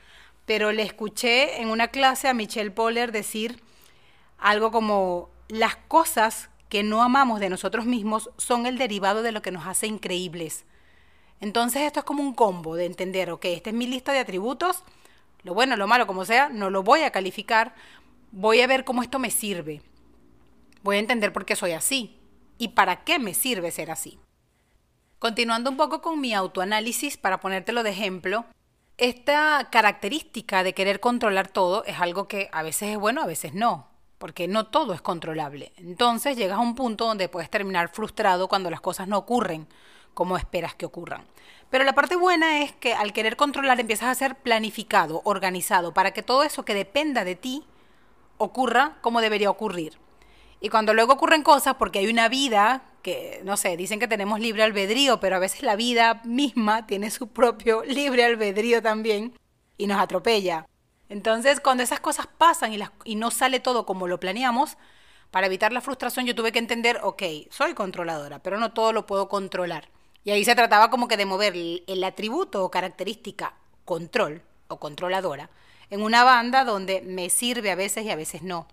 Pero 0.47 0.73
le 0.73 0.83
escuché 0.83 1.61
en 1.61 1.69
una 1.69 1.89
clase 1.89 2.29
a 2.29 2.35
Michelle 2.35 2.71
Poller 2.71 3.13
decir 3.13 3.63
algo 4.39 4.71
como 4.71 5.29
las 5.49 5.77
cosas 5.77 6.51
que 6.69 6.83
no 6.83 7.03
amamos 7.03 7.41
de 7.41 7.51
nosotros 7.51 7.85
mismos 7.85 8.31
son 8.37 8.67
el 8.67 8.79
derivado 8.79 9.23
de 9.23 9.33
lo 9.33 9.43
que 9.43 9.51
nos 9.51 9.67
hace 9.67 9.87
increíbles. 9.87 10.65
Entonces 11.41 11.83
esto 11.83 12.01
es 12.01 12.05
como 12.05 12.23
un 12.23 12.35
combo 12.35 12.77
de 12.77 12.87
entender, 12.87 13.31
ok, 13.31 13.47
esta 13.47 13.71
es 13.71 13.77
mi 13.77 13.87
lista 13.87 14.13
de 14.13 14.19
atributos, 14.19 14.85
lo 15.43 15.55
bueno, 15.55 15.77
lo 15.77 15.87
malo, 15.87 16.07
como 16.07 16.25
sea, 16.25 16.49
no 16.49 16.71
lo 16.71 16.83
voy 16.83 17.03
a 17.03 17.11
calificar, 17.11 17.75
voy 18.31 18.61
a 18.61 18.67
ver 18.67 18.85
cómo 18.85 19.03
esto 19.03 19.19
me 19.19 19.31
sirve. 19.31 19.83
Voy 20.83 20.97
a 20.97 21.01
entender 21.01 21.33
por 21.33 21.45
qué 21.45 21.57
soy 21.57 21.73
así 21.73 22.19
y 22.59 22.69
para 22.69 23.05
qué 23.05 23.19
me 23.19 23.35
sirve 23.35 23.71
ser 23.71 23.91
así. 23.91 24.19
Continuando 25.21 25.69
un 25.69 25.77
poco 25.77 26.01
con 26.01 26.19
mi 26.19 26.33
autoanálisis, 26.33 27.19
para 27.19 27.41
ponértelo 27.41 27.83
de 27.83 27.91
ejemplo, 27.91 28.47
esta 28.97 29.69
característica 29.71 30.63
de 30.63 30.73
querer 30.73 30.99
controlar 30.99 31.47
todo 31.47 31.85
es 31.85 32.01
algo 32.01 32.27
que 32.27 32.49
a 32.53 32.63
veces 32.63 32.89
es 32.89 32.97
bueno, 32.97 33.21
a 33.21 33.27
veces 33.27 33.53
no, 33.53 33.87
porque 34.17 34.49
no 34.49 34.69
todo 34.69 34.95
es 34.95 35.03
controlable. 35.03 35.75
Entonces 35.77 36.39
llegas 36.39 36.57
a 36.57 36.63
un 36.63 36.75
punto 36.75 37.05
donde 37.05 37.29
puedes 37.29 37.51
terminar 37.51 37.91
frustrado 37.91 38.49
cuando 38.49 38.71
las 38.71 38.81
cosas 38.81 39.09
no 39.09 39.19
ocurren 39.19 39.69
como 40.15 40.39
esperas 40.39 40.75
que 40.75 40.87
ocurran. 40.87 41.27
Pero 41.69 41.85
la 41.85 41.95
parte 41.95 42.17
buena 42.17 42.63
es 42.63 42.73
que 42.73 42.95
al 42.95 43.13
querer 43.13 43.37
controlar 43.37 43.79
empiezas 43.79 44.09
a 44.09 44.15
ser 44.15 44.37
planificado, 44.37 45.21
organizado, 45.25 45.93
para 45.93 46.13
que 46.13 46.23
todo 46.23 46.45
eso 46.45 46.65
que 46.65 46.73
dependa 46.73 47.25
de 47.25 47.35
ti 47.35 47.67
ocurra 48.39 48.97
como 49.03 49.21
debería 49.21 49.51
ocurrir. 49.51 49.99
Y 50.63 50.71
cuando 50.71 50.95
luego 50.95 51.13
ocurren 51.13 51.43
cosas, 51.43 51.75
porque 51.75 51.99
hay 51.99 52.07
una 52.07 52.31
vida 52.31 52.85
que, 53.01 53.41
no 53.45 53.57
sé, 53.57 53.77
dicen 53.77 53.99
que 53.99 54.09
tenemos 54.09 54.41
libre 54.41 54.63
albedrío, 54.63 55.21
pero 55.21 55.37
a 55.37 55.39
veces 55.39 55.63
la 55.63 55.77
vida 55.77 56.21
misma 56.25 56.87
tiene 56.87 57.11
su 57.11 57.29
propio 57.29 57.83
libre 57.87 58.25
albedrío 58.25 58.83
también 58.83 59.35
y 59.77 59.87
nos 59.87 60.01
atropella. 60.01 60.67
Entonces, 61.09 61.61
cuando 61.61 61.83
esas 61.83 62.01
cosas 62.01 62.27
pasan 62.27 62.73
y, 62.73 62.81
y 63.05 63.17
no 63.17 63.31
sale 63.31 63.61
todo 63.61 63.85
como 63.87 64.07
lo 64.07 64.21
planeamos, 64.21 64.77
para 65.31 65.47
evitar 65.47 65.73
la 65.73 65.81
frustración 65.81 66.27
yo 66.27 66.35
tuve 66.35 66.53
que 66.53 66.59
entender, 66.59 67.01
ok, 67.03 67.23
soy 67.51 67.75
controladora, 67.75 68.41
pero 68.41 68.59
no 68.59 68.73
todo 68.73 68.93
lo 68.93 69.07
puedo 69.07 69.29
controlar. 69.29 69.89
Y 70.25 70.31
ahí 70.33 70.45
se 70.45 70.55
trataba 70.55 70.91
como 70.91 71.09
que 71.09 71.17
de 71.17 71.27
mover 71.27 71.55
el 71.57 72.05
atributo 72.05 72.65
o 72.65 72.71
característica 72.71 73.55
control 73.85 74.43
o 74.69 74.79
controladora 74.79 75.51
en 75.91 76.03
una 76.03 76.25
banda 76.25 76.65
donde 76.65 77.03
me 77.03 77.31
sirve 77.31 77.71
a 77.71 77.75
veces 77.75 78.05
y 78.05 78.11
a 78.11 78.17
veces 78.17 78.43
no. 78.43 78.67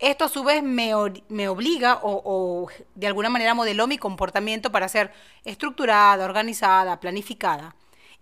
Esto 0.00 0.24
a 0.24 0.28
su 0.30 0.42
vez 0.44 0.62
me, 0.62 0.94
obliga 0.94 2.00
o, 2.02 2.68
de 2.94 3.06
alguna 3.06 3.28
manera 3.28 3.52
modeló 3.52 3.86
mi 3.86 3.98
comportamiento 3.98 4.72
para 4.72 4.88
ser 4.88 5.12
estructurada, 5.44 6.24
organizada, 6.24 7.00
planificada. 7.00 7.76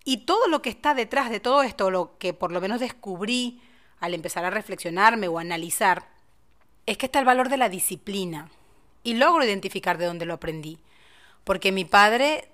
Y 0.05 0.19
todo 0.19 0.49
lo 0.49 0.61
que 0.61 0.71
está 0.71 0.95
detrás 0.95 1.31
de 1.31 1.39
todo 1.39 1.63
esto, 1.63 1.93
lo 1.93 2.19
que 2.19 2.35
por 2.35 2.51
lo 2.51 2.61
menos 2.61 2.81
descubrí 2.81 3.63
al 4.01 4.13
empezar 4.13 4.45
a 4.45 4.51
reflexionarme 4.51 5.29
o 5.29 5.39
analizar, 5.39 6.09
es 6.85 6.99
que 6.99 7.07
está 7.07 7.21
el 7.21 7.25
valor 7.25 7.49
de 7.49 7.59
la 7.59 7.69
disciplina. 7.69 8.51
Y 9.05 9.15
logro 9.15 9.45
identificar 9.45 9.99
de 9.99 10.07
dónde 10.07 10.27
lo 10.27 10.35
aprendí. 10.35 10.81
Porque 11.45 11.71
mi 11.71 11.85
padre, 11.85 12.49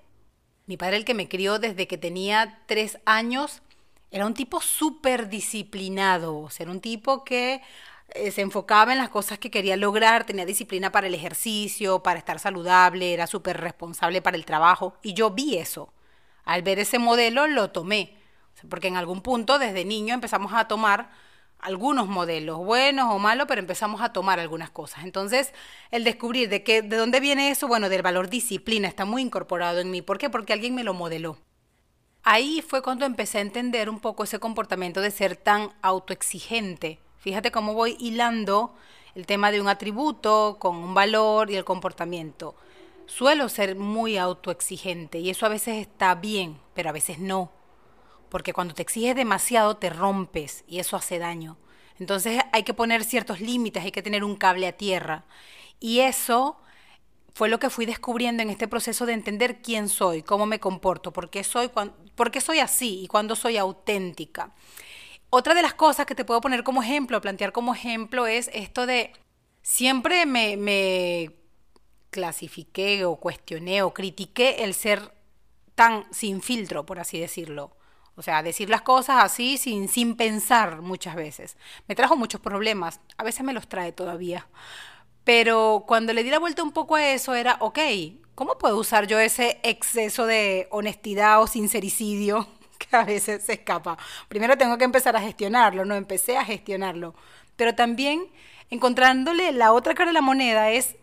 mi 0.67 0.77
padre 0.77 0.97
el 0.97 1.05
que 1.05 1.15
me 1.15 1.27
crió 1.27 1.57
desde 1.57 1.87
que 1.87 1.97
tenía 1.97 2.61
tres 2.67 2.99
años, 3.05 3.63
era 4.11 4.27
un 4.27 4.35
tipo 4.35 4.61
súper 4.61 5.29
disciplinado. 5.29 6.37
O 6.37 6.51
sea, 6.51 6.65
era 6.65 6.71
un 6.71 6.79
tipo 6.79 7.23
que 7.23 7.63
eh, 8.09 8.31
se 8.31 8.41
enfocaba 8.41 8.91
en 8.91 8.99
las 8.99 9.09
cosas 9.09 9.39
que 9.39 9.51
quería 9.51 9.77
lograr, 9.77 10.25
tenía 10.25 10.45
disciplina 10.45 10.91
para 10.91 11.07
el 11.07 11.15
ejercicio, 11.15 12.03
para 12.03 12.19
estar 12.19 12.39
saludable, 12.39 13.13
era 13.13 13.27
súper 13.27 13.59
responsable 13.59 14.21
para 14.21 14.37
el 14.37 14.45
trabajo. 14.45 14.95
Y 15.01 15.13
yo 15.13 15.31
vi 15.31 15.57
eso. 15.57 15.93
Al 16.43 16.61
ver 16.61 16.79
ese 16.79 16.99
modelo 16.99 17.47
lo 17.47 17.71
tomé. 17.71 18.17
Porque 18.69 18.87
en 18.87 18.97
algún 18.97 19.21
punto, 19.21 19.59
desde 19.59 19.85
niño, 19.85 20.13
empezamos 20.13 20.53
a 20.53 20.67
tomar 20.67 21.09
algunos 21.59 22.07
modelos, 22.07 22.59
buenos 22.59 23.11
o 23.11 23.19
malos, 23.19 23.47
pero 23.47 23.59
empezamos 23.59 24.01
a 24.01 24.13
tomar 24.13 24.39
algunas 24.39 24.69
cosas. 24.69 25.03
Entonces, 25.03 25.53
el 25.91 26.03
descubrir 26.03 26.47
de, 26.49 26.63
qué, 26.63 26.81
de 26.81 26.95
dónde 26.95 27.19
viene 27.19 27.49
eso, 27.49 27.67
bueno, 27.67 27.89
del 27.89 28.01
valor 28.03 28.29
disciplina, 28.29 28.87
está 28.87 29.05
muy 29.05 29.23
incorporado 29.23 29.79
en 29.79 29.91
mí. 29.91 30.01
¿Por 30.01 30.17
qué? 30.19 30.29
Porque 30.29 30.53
alguien 30.53 30.75
me 30.75 30.83
lo 30.83 30.93
modeló. 30.93 31.37
Ahí 32.23 32.63
fue 32.67 32.81
cuando 32.81 33.05
empecé 33.05 33.39
a 33.39 33.41
entender 33.41 33.89
un 33.89 33.99
poco 33.99 34.23
ese 34.23 34.39
comportamiento 34.39 35.01
de 35.01 35.11
ser 35.11 35.35
tan 35.35 35.71
autoexigente 35.81 36.99
Fíjate 37.25 37.49
cómo 37.49 37.73
voy 37.73 37.97
hilando 37.99 38.75
el 39.15 39.25
tema 39.25 39.49
de 39.49 39.59
un 39.59 39.67
atributo 39.67 40.57
con 40.59 40.75
un 40.75 40.93
valor 40.93 41.49
y 41.49 41.55
el 41.55 41.65
comportamiento. 41.65 42.53
Suelo 43.07 43.49
ser 43.49 43.75
muy 43.75 44.15
autoexigente 44.15 45.17
y 45.17 45.31
eso 45.31 45.47
a 45.47 45.49
veces 45.49 45.77
está 45.77 46.13
bien, 46.13 46.59
pero 46.75 46.89
a 46.89 46.93
veces 46.93 47.17
no. 47.17 47.51
Porque 48.29 48.53
cuando 48.53 48.75
te 48.75 48.83
exiges 48.83 49.15
demasiado 49.15 49.77
te 49.77 49.89
rompes 49.89 50.65
y 50.67 50.77
eso 50.77 50.97
hace 50.97 51.17
daño. 51.17 51.57
Entonces 51.97 52.43
hay 52.53 52.61
que 52.61 52.75
poner 52.75 53.03
ciertos 53.03 53.41
límites, 53.41 53.83
hay 53.83 53.91
que 53.91 54.03
tener 54.03 54.23
un 54.23 54.35
cable 54.35 54.67
a 54.67 54.77
tierra. 54.77 55.25
Y 55.79 56.01
eso 56.01 56.57
fue 57.33 57.49
lo 57.49 57.57
que 57.57 57.71
fui 57.71 57.87
descubriendo 57.87 58.43
en 58.43 58.51
este 58.51 58.67
proceso 58.67 59.07
de 59.07 59.13
entender 59.13 59.63
quién 59.63 59.89
soy, 59.89 60.21
cómo 60.21 60.45
me 60.45 60.59
comporto, 60.59 61.11
por 61.11 61.31
qué 61.31 61.43
soy, 61.43 61.69
por 61.69 62.39
soy 62.39 62.59
así 62.59 63.01
y 63.01 63.07
cuándo 63.07 63.35
soy 63.35 63.57
auténtica. 63.57 64.53
Otra 65.37 65.53
de 65.53 65.61
las 65.61 65.73
cosas 65.73 66.05
que 66.05 66.15
te 66.15 66.23
puedo 66.23 66.39
poner 66.39 66.63
como 66.63 66.81
ejemplo, 66.81 67.19
plantear 67.19 67.51
como 67.51 67.75
ejemplo, 67.75 68.25
es 68.25 68.49
esto 68.53 68.85
de 68.85 69.11
siempre 69.61 70.25
me, 70.25 70.55
me 70.55 71.35
clasifiqué 72.09 73.03
o 73.03 73.17
cuestioné 73.17 73.81
o 73.81 73.93
critiqué 73.93 74.63
el 74.63 74.73
ser 74.73 75.11
tan 75.75 76.05
sin 76.13 76.41
filtro, 76.41 76.85
por 76.85 76.99
así 76.99 77.19
decirlo. 77.19 77.75
O 78.15 78.21
sea, 78.21 78.43
decir 78.43 78.69
las 78.69 78.81
cosas 78.81 79.21
así 79.21 79.57
sin, 79.57 79.89
sin 79.89 80.15
pensar 80.15 80.81
muchas 80.81 81.15
veces. 81.15 81.57
Me 81.89 81.95
trajo 81.95 82.15
muchos 82.15 82.39
problemas, 82.39 83.01
a 83.17 83.25
veces 83.25 83.43
me 83.43 83.51
los 83.51 83.67
trae 83.67 83.91
todavía. 83.91 84.47
Pero 85.25 85.83
cuando 85.85 86.13
le 86.13 86.23
di 86.23 86.29
la 86.29 86.39
vuelta 86.39 86.63
un 86.63 86.71
poco 86.71 86.95
a 86.95 87.09
eso 87.09 87.35
era, 87.35 87.57
ok, 87.59 87.79
¿cómo 88.35 88.57
puedo 88.57 88.77
usar 88.77 89.05
yo 89.05 89.19
ese 89.19 89.59
exceso 89.63 90.27
de 90.27 90.69
honestidad 90.71 91.41
o 91.41 91.47
sincericidio 91.47 92.47
que 92.89 92.95
a 92.95 93.03
veces 93.03 93.43
se 93.43 93.53
escapa. 93.53 93.97
Primero 94.27 94.57
tengo 94.57 94.77
que 94.77 94.85
empezar 94.85 95.15
a 95.15 95.21
gestionarlo, 95.21 95.85
no 95.85 95.95
empecé 95.95 96.37
a 96.37 96.45
gestionarlo. 96.45 97.15
Pero 97.55 97.75
también 97.75 98.27
encontrándole 98.69 99.51
la 99.51 99.71
otra 99.71 99.93
cara 99.93 100.09
de 100.09 100.13
la 100.13 100.21
moneda 100.21 100.71
es, 100.71 100.95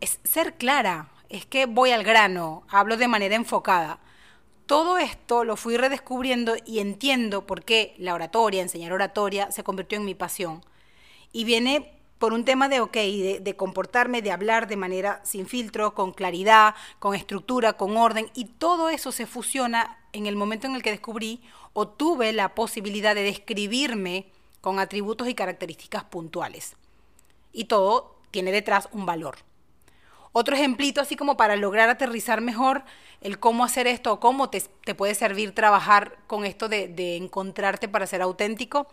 es 0.00 0.20
ser 0.24 0.54
clara, 0.54 1.08
es 1.28 1.46
que 1.46 1.66
voy 1.66 1.90
al 1.90 2.04
grano, 2.04 2.64
hablo 2.68 2.96
de 2.96 3.08
manera 3.08 3.34
enfocada. 3.34 3.98
Todo 4.66 4.98
esto 4.98 5.44
lo 5.44 5.56
fui 5.56 5.76
redescubriendo 5.76 6.54
y 6.66 6.80
entiendo 6.80 7.46
por 7.46 7.64
qué 7.64 7.94
la 7.98 8.14
oratoria, 8.14 8.62
enseñar 8.62 8.92
oratoria, 8.92 9.50
se 9.50 9.64
convirtió 9.64 9.98
en 9.98 10.04
mi 10.04 10.14
pasión. 10.14 10.62
Y 11.32 11.44
viene 11.44 11.98
por 12.18 12.32
un 12.32 12.44
tema 12.44 12.68
de, 12.68 12.80
ok, 12.80 12.96
de, 12.96 13.54
comportarme, 13.56 14.22
de 14.22 14.32
hablar 14.32 14.66
de 14.66 14.76
manera 14.76 15.20
sin 15.24 15.46
filtro, 15.46 15.94
con 15.94 16.12
claridad, 16.12 16.74
con 16.98 17.14
estructura, 17.14 17.74
con 17.74 17.96
orden, 17.96 18.30
y 18.34 18.44
todo 18.44 18.88
eso 18.88 19.12
se 19.12 19.26
fusiona 19.26 19.97
en 20.12 20.26
el 20.26 20.36
momento 20.36 20.66
en 20.66 20.74
el 20.74 20.82
que 20.82 20.90
descubrí 20.90 21.40
o 21.72 21.88
tuve 21.88 22.32
la 22.32 22.54
posibilidad 22.54 23.14
de 23.14 23.22
describirme 23.22 24.26
con 24.60 24.78
atributos 24.78 25.28
y 25.28 25.34
características 25.34 26.04
puntuales. 26.04 26.76
Y 27.52 27.64
todo 27.64 28.16
tiene 28.30 28.52
detrás 28.52 28.88
un 28.92 29.06
valor. 29.06 29.38
Otro 30.32 30.54
ejemplito, 30.54 31.00
así 31.00 31.16
como 31.16 31.36
para 31.36 31.56
lograr 31.56 31.88
aterrizar 31.88 32.40
mejor 32.40 32.84
el 33.20 33.40
cómo 33.40 33.64
hacer 33.64 33.86
esto 33.86 34.12
o 34.12 34.20
cómo 34.20 34.50
te, 34.50 34.62
puede 34.94 35.14
servir 35.14 35.54
trabajar 35.54 36.18
con 36.26 36.44
esto 36.44 36.68
de, 36.68 36.86
de, 36.88 37.16
encontrarte 37.16 37.88
para 37.88 38.06
ser 38.06 38.22
auténtico, 38.22 38.86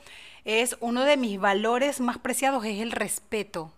es 0.45 0.78
uno 0.80 1.04
de 1.04 1.17
mis 1.17 1.39
valores 1.39 1.99
más 1.99 2.17
preciados, 2.17 2.65
es 2.65 2.80
el 2.82 2.91
respeto. 2.91 3.71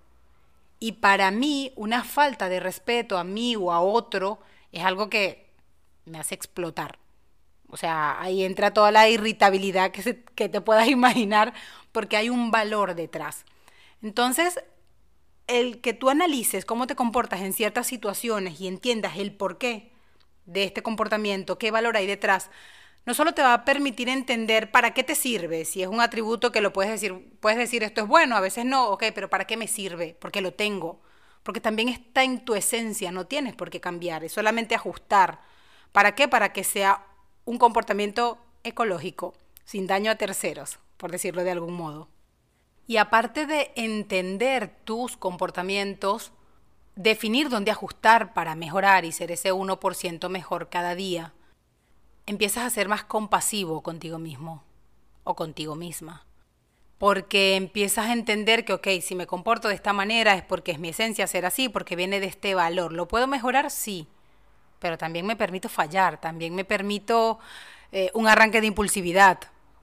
Y 0.80 0.94
para 0.94 1.32
mí, 1.32 1.74
una 1.76 2.04
falta 2.04 2.48
de 2.50 2.60
respeto 2.60 3.18
a 3.18 3.24
mí 3.24 3.56
o 3.56 3.72
a 3.72 3.82
otro 3.82 4.40
es 4.72 4.84
algo 4.86 5.10
que 5.10 5.48
me 6.06 6.20
hace 6.20 6.36
explotar. 6.36 7.00
O 7.70 7.78
sea, 7.78 8.22
ahí 8.22 8.44
entra 8.44 8.74
toda 8.74 8.92
la 8.92 9.10
irritabilidad 9.10 9.92
que, 9.92 10.24
que 10.36 10.50
te 10.50 10.62
puedas 10.62 10.88
imaginar 10.90 11.54
porque 11.92 12.18
hay 12.18 12.30
un 12.30 12.52
valor 12.52 12.96
detrás. 12.96 13.46
Entonces, 14.02 14.60
el 15.48 15.82
que 15.82 15.94
tú 15.94 16.10
analices 16.10 16.66
cómo 16.66 16.88
te 16.88 16.96
comportas 16.96 17.42
en 17.42 17.54
ciertas 17.54 17.88
situaciones 17.88 18.60
y 18.62 18.68
entiendas 18.68 19.18
el 19.18 19.34
porqué 19.34 19.92
de 20.46 20.64
este 20.66 20.84
comportamiento, 20.84 21.58
qué 21.58 21.72
valor 21.72 21.98
hay 21.98 22.08
detrás, 22.08 22.50
no 23.06 23.14
solo 23.14 23.34
te 23.34 23.42
va 23.42 23.54
a 23.54 23.66
permitir 23.66 24.10
entender 24.10 24.72
para 24.72 24.94
qué 24.94 25.04
te 25.04 25.16
sirve, 25.16 25.64
si 25.66 25.82
es 25.82 25.88
un 25.88 26.02
atributo 26.02 26.52
que 26.52 26.62
lo 26.62 26.74
puedes 26.74 26.92
decir, 26.92 27.38
puedes 27.40 27.58
decir 27.58 27.84
esto 27.84 28.02
es 28.02 28.08
bueno, 28.08 28.36
a 28.36 28.42
veces 28.42 28.66
no, 28.66 28.90
ok, 28.90 29.06
pero 29.16 29.30
¿para 29.30 29.46
qué 29.46 29.56
me 29.58 29.68
sirve? 29.68 30.18
Porque 30.20 30.42
lo 30.42 30.54
tengo, 30.54 31.02
porque 31.44 31.62
también 31.62 31.88
está 31.90 32.24
en 32.24 32.44
tu 32.44 32.56
esencia, 32.56 33.12
no 33.12 33.26
tienes 33.26 33.56
por 33.56 33.70
qué 33.70 33.80
cambiar, 33.80 34.24
es 34.26 34.34
solamente 34.34 34.76
ajustar. 34.76 35.40
¿Para 35.94 36.16
qué? 36.16 36.28
Para 36.28 36.52
que 36.52 36.66
sea 36.66 37.06
un 37.48 37.58
comportamiento 37.58 38.38
ecológico, 38.64 39.34
sin 39.64 39.88
daño 39.88 40.12
a 40.12 40.16
terceros, 40.16 40.80
por 40.98 41.12
decirlo 41.12 41.46
de 41.46 41.52
algún 41.52 41.74
modo. 41.74 42.10
Y 42.88 42.98
aparte 42.98 43.46
de 43.46 43.72
entender 43.76 44.70
tus 44.84 45.16
comportamientos, 45.16 46.34
definir 46.98 47.48
dónde 47.48 47.72
ajustar 47.72 48.34
para 48.34 48.56
mejorar 48.56 49.06
y 49.06 49.14
ser 49.14 49.32
ese 49.32 49.54
1% 49.54 50.28
mejor 50.28 50.68
cada 50.70 50.94
día, 50.94 51.34
empiezas 52.26 52.66
a 52.66 52.70
ser 52.70 52.90
más 52.90 53.06
compasivo 53.06 53.82
contigo 53.82 54.20
mismo 54.20 54.66
o 55.24 55.38
contigo 55.38 55.76
misma. 55.76 56.26
Porque 56.98 57.56
empiezas 57.56 58.08
a 58.08 58.14
entender 58.14 58.66
que, 58.66 58.74
ok, 58.74 58.88
si 59.02 59.16
me 59.16 59.26
comporto 59.26 59.70
de 59.70 59.76
esta 59.76 59.94
manera 59.94 60.36
es 60.36 60.44
porque 60.44 60.74
es 60.74 60.80
mi 60.80 60.90
esencia 60.90 61.28
ser 61.28 61.46
así, 61.46 61.70
porque 61.70 61.96
viene 61.96 62.20
de 62.20 62.26
este 62.26 62.56
valor. 62.56 62.92
¿Lo 62.92 63.08
puedo 63.08 63.26
mejorar? 63.26 63.72
Sí. 63.72 64.06
Pero 64.80 64.98
también 64.98 65.26
me 65.26 65.36
permito 65.36 65.70
fallar, 65.70 66.20
también 66.20 66.54
me 66.56 66.66
permito 66.66 67.40
eh, 67.92 68.12
un 68.14 68.28
arranque 68.28 68.62
de 68.62 68.68
impulsividad. 68.68 69.40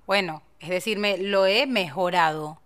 Bueno, 0.07 0.43
es 0.61 0.69
decir, 0.69 0.99
me, 0.99 1.19
lo 1.19 1.47
he 1.47 1.67
mejorado 1.67 2.61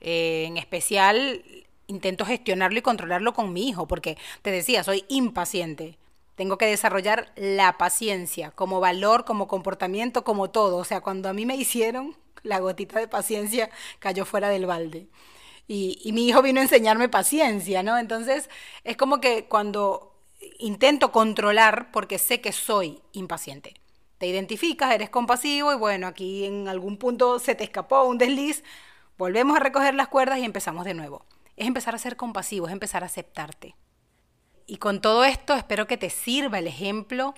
eh, 0.00 0.44
en 0.46 0.56
especial, 0.56 1.42
intento 1.86 2.24
gestionarlo 2.24 2.78
y 2.78 2.82
controlarlo 2.82 3.32
con 3.32 3.52
mi 3.52 3.68
hijo, 3.68 3.86
porque 3.88 4.16
te 4.42 4.50
decía, 4.50 4.84
soy 4.84 5.04
impaciente. 5.08 5.98
Tengo 6.36 6.56
que 6.56 6.66
desarrollar 6.66 7.32
la 7.36 7.78
paciencia 7.78 8.52
como 8.52 8.80
valor, 8.80 9.24
como 9.24 9.48
comportamiento, 9.48 10.24
como 10.24 10.50
todo. 10.50 10.76
O 10.76 10.84
sea, 10.84 11.00
cuando 11.00 11.28
a 11.28 11.32
mí 11.32 11.46
me 11.46 11.56
hicieron, 11.56 12.16
la 12.42 12.60
gotita 12.60 13.00
de 13.00 13.08
paciencia 13.08 13.70
cayó 13.98 14.24
fuera 14.24 14.48
del 14.48 14.66
balde. 14.66 15.08
Y, 15.66 15.98
y, 16.02 16.12
mi 16.12 16.28
hijo 16.28 16.40
vino 16.40 16.60
a 16.60 16.62
enseñarme 16.62 17.08
paciencia, 17.08 17.82
¿no? 17.82 17.98
Entonces, 17.98 18.48
es 18.84 18.96
como 18.96 19.20
que 19.20 19.46
cuando 19.46 20.17
intento 20.58 21.12
controlar, 21.12 21.90
porque 21.92 22.18
sé 22.18 22.40
que 22.40 22.52
soy 22.52 23.00
impaciente. 23.12 23.74
Te 24.18 24.26
identificas, 24.26 24.92
eres 24.92 25.10
compasivo 25.10 25.72
y 25.72 25.76
bueno, 25.76 26.06
aquí 26.06 26.44
en 26.44 26.68
algún 26.68 26.96
punto 26.96 27.38
se 27.38 27.54
te 27.54 27.64
escapó 27.64 28.02
un 28.04 28.18
desliz, 28.18 28.64
Volvemos 29.18 29.56
a 29.56 29.60
recoger 29.60 29.96
las 29.96 30.06
cuerdas 30.06 30.38
y 30.38 30.44
empezamos 30.44 30.84
de 30.84 30.94
nuevo. 30.94 31.26
Es 31.56 31.66
empezar 31.66 31.92
a 31.92 31.98
ser 31.98 32.16
compasivo, 32.16 32.68
es 32.68 32.72
empezar 32.72 33.02
a 33.02 33.06
aceptarte. 33.06 33.74
Y 34.64 34.76
con 34.76 35.00
todo 35.00 35.24
esto 35.24 35.54
espero 35.54 35.88
que 35.88 35.96
te 35.96 36.08
sirva 36.08 36.60
el 36.60 36.68
ejemplo. 36.68 37.34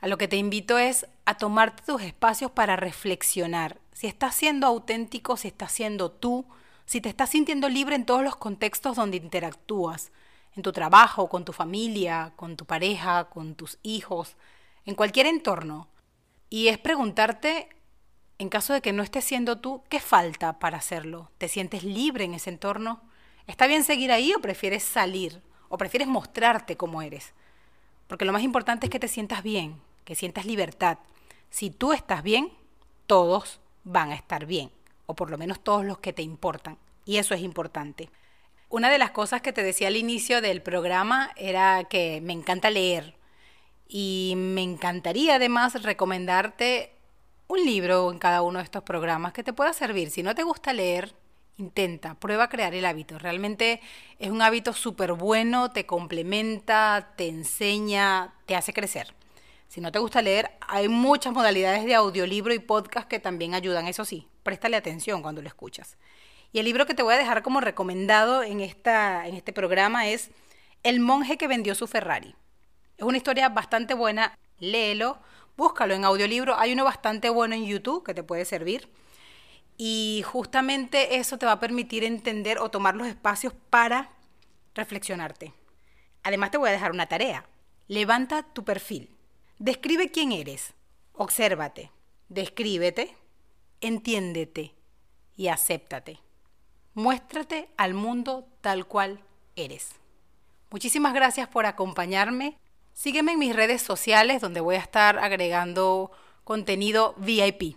A 0.00 0.08
lo 0.08 0.16
que 0.16 0.26
te 0.26 0.36
invito 0.36 0.78
es 0.78 1.06
a 1.26 1.36
tomarte 1.36 1.82
tus 1.84 2.00
espacios 2.00 2.50
para 2.50 2.76
reflexionar. 2.76 3.78
Si 3.92 4.06
estás 4.06 4.36
siendo 4.36 4.66
auténtico, 4.66 5.36
si 5.36 5.48
estás 5.48 5.70
siendo 5.70 6.10
tú, 6.10 6.46
si 6.86 7.02
te 7.02 7.10
estás 7.10 7.28
sintiendo 7.28 7.68
libre 7.68 7.94
en 7.94 8.06
todos 8.06 8.22
los 8.22 8.36
contextos 8.36 8.96
donde 8.96 9.18
interactúas, 9.18 10.12
en 10.54 10.62
tu 10.62 10.72
trabajo, 10.72 11.28
con 11.28 11.44
tu 11.44 11.52
familia, 11.52 12.32
con 12.36 12.56
tu 12.56 12.64
pareja, 12.64 13.24
con 13.24 13.54
tus 13.54 13.78
hijos, 13.82 14.36
en 14.84 14.94
cualquier 14.94 15.26
entorno. 15.26 15.88
Y 16.50 16.68
es 16.68 16.78
preguntarte 16.78 17.68
en 18.38 18.48
caso 18.48 18.72
de 18.72 18.80
que 18.80 18.92
no 18.92 19.02
estés 19.02 19.24
siendo 19.24 19.58
tú, 19.58 19.82
¿qué 19.88 19.98
falta 19.98 20.60
para 20.60 20.78
hacerlo? 20.78 21.30
¿Te 21.38 21.48
sientes 21.48 21.82
libre 21.82 22.24
en 22.24 22.34
ese 22.34 22.50
entorno? 22.50 23.00
¿Está 23.48 23.66
bien 23.66 23.82
seguir 23.82 24.12
ahí 24.12 24.32
o 24.32 24.40
prefieres 24.40 24.84
salir? 24.84 25.42
¿O 25.68 25.76
prefieres 25.76 26.06
mostrarte 26.06 26.76
como 26.76 27.02
eres? 27.02 27.32
Porque 28.06 28.24
lo 28.24 28.32
más 28.32 28.42
importante 28.42 28.86
es 28.86 28.90
que 28.90 29.00
te 29.00 29.08
sientas 29.08 29.42
bien, 29.42 29.80
que 30.04 30.14
sientas 30.14 30.46
libertad. 30.46 30.98
Si 31.50 31.70
tú 31.70 31.92
estás 31.92 32.22
bien, 32.22 32.52
todos 33.06 33.60
van 33.82 34.12
a 34.12 34.14
estar 34.14 34.46
bien, 34.46 34.70
o 35.06 35.14
por 35.14 35.30
lo 35.30 35.38
menos 35.38 35.60
todos 35.60 35.84
los 35.84 35.98
que 35.98 36.12
te 36.12 36.22
importan. 36.22 36.78
Y 37.04 37.16
eso 37.16 37.34
es 37.34 37.40
importante. 37.40 38.08
Una 38.70 38.90
de 38.90 38.98
las 38.98 39.12
cosas 39.12 39.40
que 39.40 39.54
te 39.54 39.62
decía 39.62 39.88
al 39.88 39.96
inicio 39.96 40.42
del 40.42 40.60
programa 40.60 41.30
era 41.36 41.84
que 41.84 42.20
me 42.20 42.34
encanta 42.34 42.68
leer. 42.68 43.14
Y 43.88 44.34
me 44.36 44.62
encantaría 44.62 45.36
además 45.36 45.82
recomendarte 45.82 46.92
un 47.46 47.64
libro 47.64 48.12
en 48.12 48.18
cada 48.18 48.42
uno 48.42 48.58
de 48.58 48.64
estos 48.64 48.82
programas 48.82 49.32
que 49.32 49.42
te 49.42 49.54
pueda 49.54 49.72
servir. 49.72 50.10
Si 50.10 50.22
no 50.22 50.34
te 50.34 50.42
gusta 50.42 50.74
leer, 50.74 51.14
intenta, 51.56 52.14
prueba 52.16 52.50
crear 52.50 52.74
el 52.74 52.84
hábito. 52.84 53.18
Realmente 53.18 53.80
es 54.18 54.28
un 54.28 54.42
hábito 54.42 54.74
súper 54.74 55.14
bueno, 55.14 55.70
te 55.70 55.86
complementa, 55.86 57.14
te 57.16 57.26
enseña, 57.26 58.34
te 58.44 58.54
hace 58.54 58.74
crecer. 58.74 59.14
Si 59.68 59.80
no 59.80 59.92
te 59.92 59.98
gusta 59.98 60.20
leer, 60.20 60.50
hay 60.60 60.88
muchas 60.88 61.32
modalidades 61.32 61.86
de 61.86 61.94
audiolibro 61.94 62.52
y 62.52 62.58
podcast 62.58 63.08
que 63.08 63.18
también 63.18 63.54
ayudan. 63.54 63.86
Eso 63.86 64.04
sí, 64.04 64.28
préstale 64.42 64.76
atención 64.76 65.22
cuando 65.22 65.40
lo 65.40 65.48
escuchas. 65.48 65.96
Y 66.52 66.58
el 66.58 66.64
libro 66.64 66.86
que 66.86 66.94
te 66.94 67.02
voy 67.02 67.14
a 67.14 67.18
dejar 67.18 67.42
como 67.42 67.60
recomendado 67.60 68.42
en, 68.42 68.60
esta, 68.60 69.26
en 69.26 69.34
este 69.34 69.52
programa 69.52 70.08
es 70.08 70.30
El 70.82 71.00
monje 71.00 71.36
que 71.36 71.48
vendió 71.48 71.74
su 71.74 71.86
Ferrari. 71.86 72.34
Es 72.96 73.04
una 73.04 73.16
historia 73.16 73.48
bastante 73.48 73.94
buena, 73.94 74.36
léelo 74.58 75.18
búscalo 75.58 75.92
en 75.92 76.04
audiolibro. 76.04 76.56
Hay 76.56 76.72
uno 76.72 76.84
bastante 76.84 77.28
bueno 77.28 77.54
en 77.54 77.66
YouTube 77.66 78.04
que 78.04 78.14
te 78.14 78.22
puede 78.22 78.46
servir. 78.46 78.88
Y 79.76 80.22
justamente 80.24 81.16
eso 81.16 81.36
te 81.36 81.46
va 81.46 81.52
a 81.52 81.60
permitir 81.60 82.04
entender 82.04 82.58
o 82.58 82.70
tomar 82.70 82.94
los 82.94 83.08
espacios 83.08 83.52
para 83.68 84.10
reflexionarte. 84.74 85.52
Además 86.22 86.52
te 86.52 86.58
voy 86.58 86.70
a 86.70 86.72
dejar 86.72 86.92
una 86.92 87.06
tarea. 87.06 87.44
Levanta 87.88 88.42
tu 88.42 88.64
perfil. 88.64 89.10
Describe 89.58 90.10
quién 90.10 90.32
eres. 90.32 90.74
Obsérvate. 91.12 91.90
Descríbete. 92.28 93.16
Entiéndete. 93.80 94.74
Y 95.36 95.48
acéptate. 95.48 96.20
Muéstrate 96.98 97.68
al 97.76 97.94
mundo 97.94 98.48
tal 98.60 98.84
cual 98.84 99.20
eres. 99.54 99.92
Muchísimas 100.68 101.14
gracias 101.14 101.46
por 101.46 101.64
acompañarme 101.64 102.58
Sígueme 102.92 103.34
en 103.34 103.38
mis 103.38 103.54
redes 103.54 103.82
sociales 103.82 104.40
donde 104.40 104.58
voy 104.58 104.74
a 104.74 104.80
estar 104.80 105.20
agregando 105.20 106.10
contenido 106.42 107.14
VIP. 107.18 107.76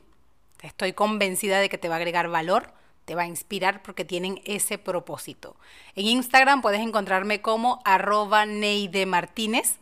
Estoy 0.63 0.93
convencida 0.93 1.59
de 1.59 1.69
que 1.69 1.77
te 1.77 1.87
va 1.87 1.93
a 1.93 1.97
agregar 1.97 2.29
valor, 2.29 2.73
te 3.05 3.13
va 3.13 3.21
a 3.21 3.27
inspirar 3.27 3.83
porque 3.83 4.05
tienen 4.05 4.41
ese 4.45 4.79
propósito. 4.79 5.55
En 5.93 6.07
Instagram 6.07 6.63
puedes 6.63 6.81
encontrarme 6.81 7.43
como 7.43 7.79
arroba 7.85 8.47
Neide 8.47 9.05
Martínez. 9.05 9.77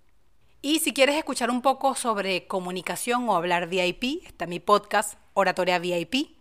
Y 0.61 0.79
si 0.79 0.91
quieres 0.91 1.15
escuchar 1.15 1.49
un 1.49 1.61
poco 1.61 1.95
sobre 1.95 2.45
comunicación 2.45 3.29
o 3.29 3.37
hablar 3.37 3.69
VIP, 3.69 4.25
está 4.25 4.47
mi 4.47 4.59
podcast 4.59 5.17
Oratoria 5.33 5.79
VIP. 5.79 6.35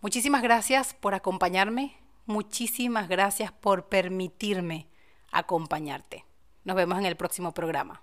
Muchísimas 0.00 0.40
gracias 0.40 0.94
por 0.94 1.12
acompañarme. 1.12 2.07
Muchísimas 2.28 3.08
gracias 3.08 3.52
por 3.52 3.88
permitirme 3.88 4.86
acompañarte. 5.32 6.26
Nos 6.62 6.76
vemos 6.76 6.98
en 6.98 7.06
el 7.06 7.16
próximo 7.16 7.54
programa. 7.54 8.02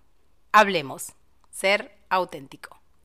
Hablemos. 0.52 1.14
Ser 1.52 1.96
auténtico. 2.10 2.82